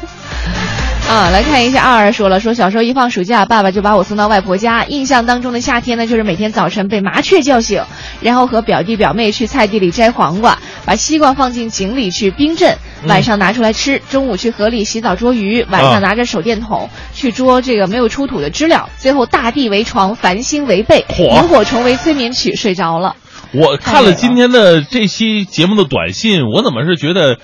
[1.07, 4.85] 啊，来看一下，二二说了，说小时候一放暑假，爸爸就把我送到外婆家。
[4.85, 7.83] 印象当中的夏天呢，就是每天早晨被麻雀叫醒，
[8.21, 12.77] 然后和表弟表妹去菜地里摘黄瓜，把西瓜放进井里去冰镇，
[13.07, 14.01] 晚上拿出来吃。
[14.09, 18.89] 中午去河里洗澡捉鱼，晚啊上拿着手电筒去捉这个没有出土的知了。
[18.97, 23.15] 最后大地为床，繁星为被，萤火虫为催眠曲，睡着了。
[23.53, 27.37] 我看了今天的这期节目的短信，我怎么是觉得，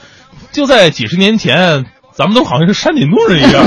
[0.51, 3.65] 就在几十年前，咱们都好像是山顶洞人一样，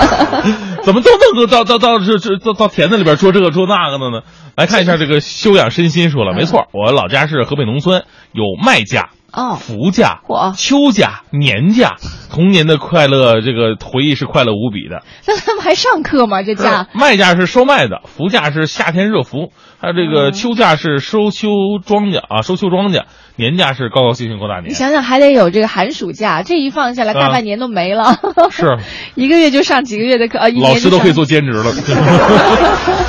[0.82, 4.22] 怎么都能够到到到这这到到田子里边捉这个捉那个的呢？
[4.56, 9.10] 来看一下这个修养身心说了，没错，我老家是河北农村，有麦家。
[9.36, 11.96] 哦，福假、嚯秋假、年假，
[12.30, 15.02] 童年的快乐，这个回忆是快乐无比的。
[15.26, 16.42] 那他们还上课吗？
[16.42, 16.86] 这假？
[16.94, 21.48] 麦价是收麦的，福假是夏天热伏，还有这个嗯秋假是收秋
[21.84, 23.02] 庄稼啊，收秋庄稼，
[23.36, 24.70] 年假是高高兴兴过大年。
[24.70, 28.16] 你想想，还得有这个寒暑假，这一放下来，啊大半年都没了。
[28.50, 28.78] 是，
[29.16, 31.72] 一个月就上几个月的课，啊，一年老师都可以做兼职了。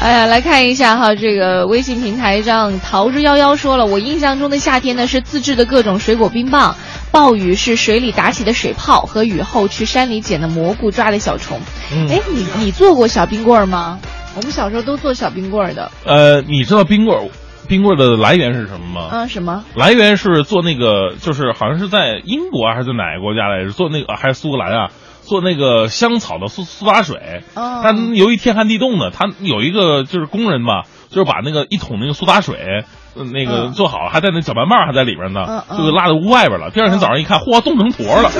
[0.00, 6.74] 哎呀，来看一下哈，这个微信平台上桃之夭夭说了，我印象中的夏天呢是自制的各种水果冰棒，
[7.12, 11.60] 暴雨是水里打起的水泡和雨后去山里捡的蘑菇抓的小虫。
[11.94, 14.00] 嗯哎、你你做过小冰棍儿吗？
[14.36, 15.90] 我们小时候都做小冰棍儿的。
[16.06, 17.28] 呃，你知道冰棍儿
[17.68, 19.08] 冰棍儿的来源是什么吗？
[19.10, 19.64] 啊，什么？
[19.74, 23.70] 来源是做那个，就是好像是在英国啊还是在哪个国家来着？
[23.72, 24.88] 做那个还是苏格兰啊？
[25.30, 27.44] 做那个香草的苏苏打水。
[27.54, 32.84] 哦它由于天寒地冻的，他有一个就是工人嘛，就是把那个一桶那个苏打水。
[33.16, 36.70] 呃那个嗯做好了，还在那搅拌棒还在里边呢，嗯嗯就给拉到屋外边了。
[36.70, 38.30] 第二天早上一看，嚯，冻成坨了，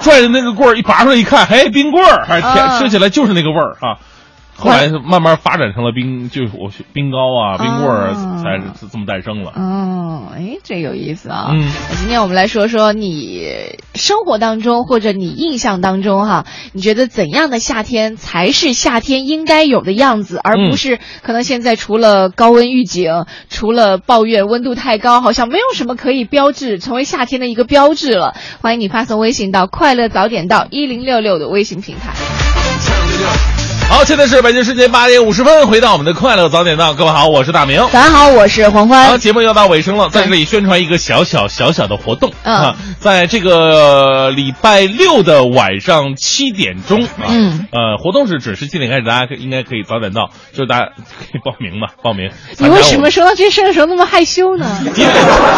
[0.00, 4.00] 拽着那个棍儿一拔出来一看，嘿，冰棍儿，还甜嗯吃起来就是那个味儿啊。
[4.58, 9.52] 后来慢慢发展成了冰，就是我冰糕啊、冰棍儿啊才是这么诞生了。
[9.54, 11.50] 哦，哎，这有意思啊！
[11.52, 13.46] 嗯那今天我们来说说你
[13.94, 28.34] 生活当中或者你印象当中哈，你觉得怎样的夏天才是夏天应该有的样子，而嗯不是可能现在除了高温预警，除了抱怨温度太高，好像没有什么可以标志成为夏天的一个标志了。
[28.60, 32.47] 欢迎你发送微信到快乐早点到一零六六的微信平台。
[33.88, 37.78] 好，现在是北京时间八点五十分，回到我们的快乐早点到，各位好，我是大明。
[37.90, 39.18] 早上好，我是黄好，欢。
[39.18, 50.84] 节目要到尾声了，在这里宣传一个小小小小的活动、嗯啊，在这个礼拜六的晚上七点钟啊，嗯呃，活动是准时七点开始，大家可应该可以早点到，就是大家
[51.32, 52.30] 可以报名嘛，报名。
[52.58, 52.98] 你为什？
[53.00, 54.66] 么说到这事儿的时候那么害羞呢？
[54.84, 55.12] 因为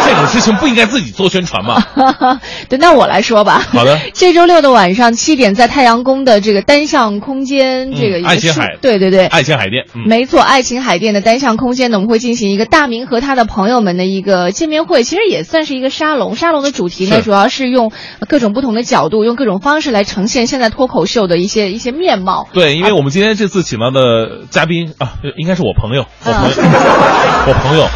[0.07, 1.83] 这种事情不应该自己做宣传嘛。
[2.71, 3.67] 对，那我来说吧。
[3.73, 16.37] 好的这周六的晚上七点，在太阳宫的这个单向空间，嗯这个一个爱琴海对对对，爱琴海淀，嗯，没错，爱琴海淀的单向空间呢，我们会进行一个大明和他的朋友们的一个见面会，其实也算是一个沙龙。
[16.37, 17.93] 沙龙的主题呢，主要是用
[18.29, 22.49] 各种不同的角度，用各种方式来呈现现在脱口秀的一些一些面貌。
[22.53, 26.57] 对，因为我们今天这次请到的嘉宾啊，应该是我朋友， 我朋友，
[27.49, 27.91] 我朋友啊，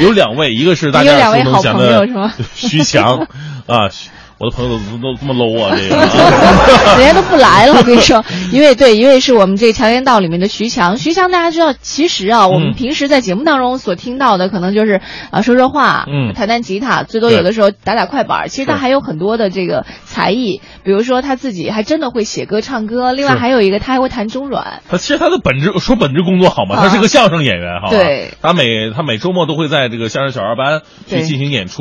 [0.00, 3.26] 有两位，一个是大家两位好朋友是吗 徐强
[3.66, 8.22] 啊，徐我的朋友都都这么 low 啊，这个啊 人家都不来了，我跟你说，
[8.52, 10.98] 一位对，一位是我们这强言道里面的徐强。
[10.98, 18.48] 徐强大家知道，其实啊，我们嗯平时在节目当中所听到的，可能就是啊说说话，嗯弹弹吉他，最多有的时候打打快板。
[18.48, 24.82] 其实他还有很多的这个才艺，比如说他自己还真的会写歌唱歌，另外还有一个他还会弹中阮。
[24.86, 26.76] 他其实他的本质说本职工作好吗？
[26.76, 27.96] 啊他是个相声演员，好吧？
[27.96, 31.80] 对他每他每周末都会在这个相声小二班去进行演出。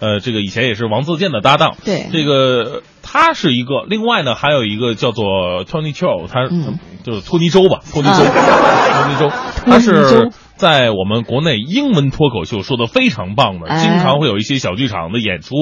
[0.00, 1.76] 呃，这个以前也是王自健的搭档。
[1.84, 2.82] 对这个
[3.12, 6.78] 他是一个，另外呢还有一个叫做 Tony Chow，他、嗯。
[7.02, 9.02] 就是托尼周吧，托尼周，啊。
[9.02, 9.30] 托尼周，
[9.64, 13.80] 他是在我们国内英文脱口秀说的非常棒的，哎。
[13.80, 15.54] 经常会有一些小剧场的演出。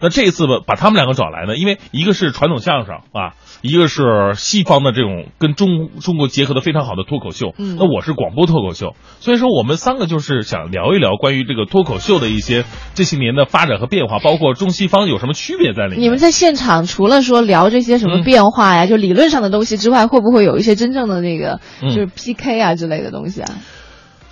[0.00, 7.54] 那这一次吧，把他们两个找来呢，因为一个是传统相声啊，一个是西方的这种跟中中国结合的非常好的脱口秀。
[7.56, 7.76] 嗯。
[7.78, 16.00] 那我是广播脱口秀，所以说我们三个就是想聊一聊关于这个脱口秀的一些这些年的发展和变化，包括中西方有什么区别在里面。
[16.00, 23.54] 你们在现场除了说聊这些什么嗯变化呀，就理论上的东西之外，会不会有一些真正的那个嗯就是 PK 啊之类的东西啊？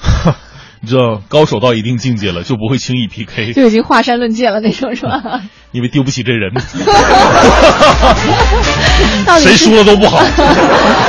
[0.80, 5.40] 你知道，高手到一定境界了，就不会轻易 PK， 就已经华山论剑了那种是吧？
[5.72, 6.50] 因为丢不起这人，
[9.26, 10.18] 到底谁输了都不好。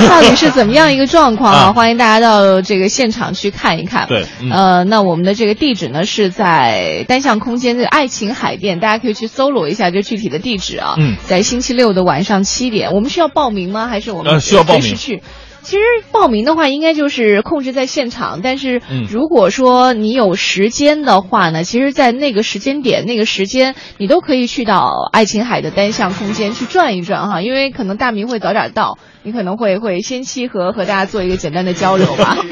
[0.10, 1.60] 到底是怎么样一个状况啊？
[1.70, 4.08] 啊欢迎大家到这个现场去看一看。
[4.10, 10.96] 对嗯呃，那我们的这个地址呢是在单向空间的爱情海淀，大家可以去搜罗一下这具体的地址啊。
[10.98, 13.88] 嗯在星期六的晚上七点，我们需要报名吗？
[13.88, 15.22] 还是我们呃需要报名随时去？
[15.70, 18.40] 其实报名的话，应该就是控制在现场。
[18.42, 27.44] 但是嗯如果说你有时间的话呢，其实，在那个时间点、那个时间，你都可以去到爱琴海的单向空间去转一转哈。
[27.44, 32.36] 因为可能大明会早点到，你可能会会先期和和大家做一个简单的交流吧。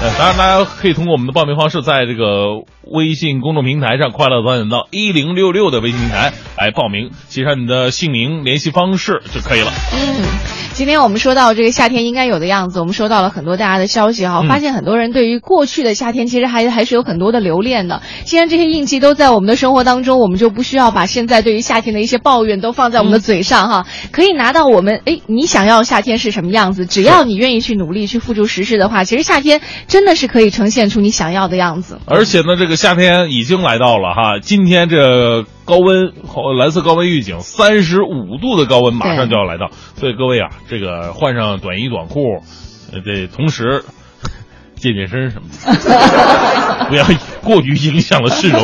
[0.00, 9.70] 呃，当然，大家可以通过我们的报名方式，在这个微信公众平台上“快乐早点到一零六六”的微信平台来报名，写上你的姓名、联系方式就可以了。
[9.92, 10.24] 嗯，
[10.72, 18.02] 今天我们说到这个夏天应该有的样子，我们收到了很多大家的消息哈，嗯发现很多人对于过去的夏天其实还还是有很多的留恋的。
[18.24, 26.84] 既然这些印记都在我们的生活当中，我们就不需要把现在对于夏天的一些抱怨都放在我们的嘴上哈，可以拿到我们哎，你想要夏天是什么样子？
[26.86, 31.98] 只要你愿意去努力去付诸实施的话，其实夏天真的是可以呈现出你想要的样子。
[32.06, 36.12] 而且呢，这个夏天已经来到了哈，今天这高温，
[36.58, 42.42] 蓝色高温预警，三十五度的高温马上就要来到，所以各位啊，这个换上短衣短裤，
[42.92, 43.84] 呃，这同时
[44.82, 47.04] 健健身什么的， 不要
[47.42, 48.60] 过于影响了市容。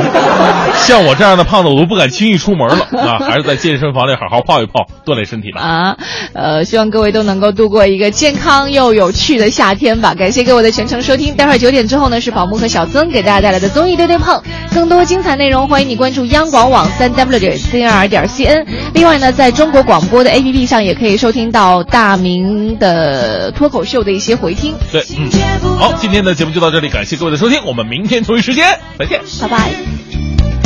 [0.75, 3.19] 像我这样的胖子，我都不敢轻易出门了啊！
[3.21, 5.61] 还是在健身房里好好泡一泡，锻炼身体吧。
[5.61, 5.97] 啊，
[6.35, 10.15] 呃，希望各位都能够度过一个健康又有趣的夏天吧。
[10.15, 14.43] 感谢各位的全程收听，待会儿九点之后呢是宝木和小曾给大家带来的综艺对对碰，
[14.75, 18.67] 更多精彩内容欢迎你关注央广网三 w 点 cnr 点 cn。
[18.95, 24.75] 另外呢，在中国广播的 APP 上也可以收听到大明的脱口秀的一些回听。
[24.93, 25.29] 对，嗯，
[25.79, 29.21] 好，今天的节目就到这里感谢各位的收听我们明天同一时间再见。
[29.43, 30.58] 拜拜。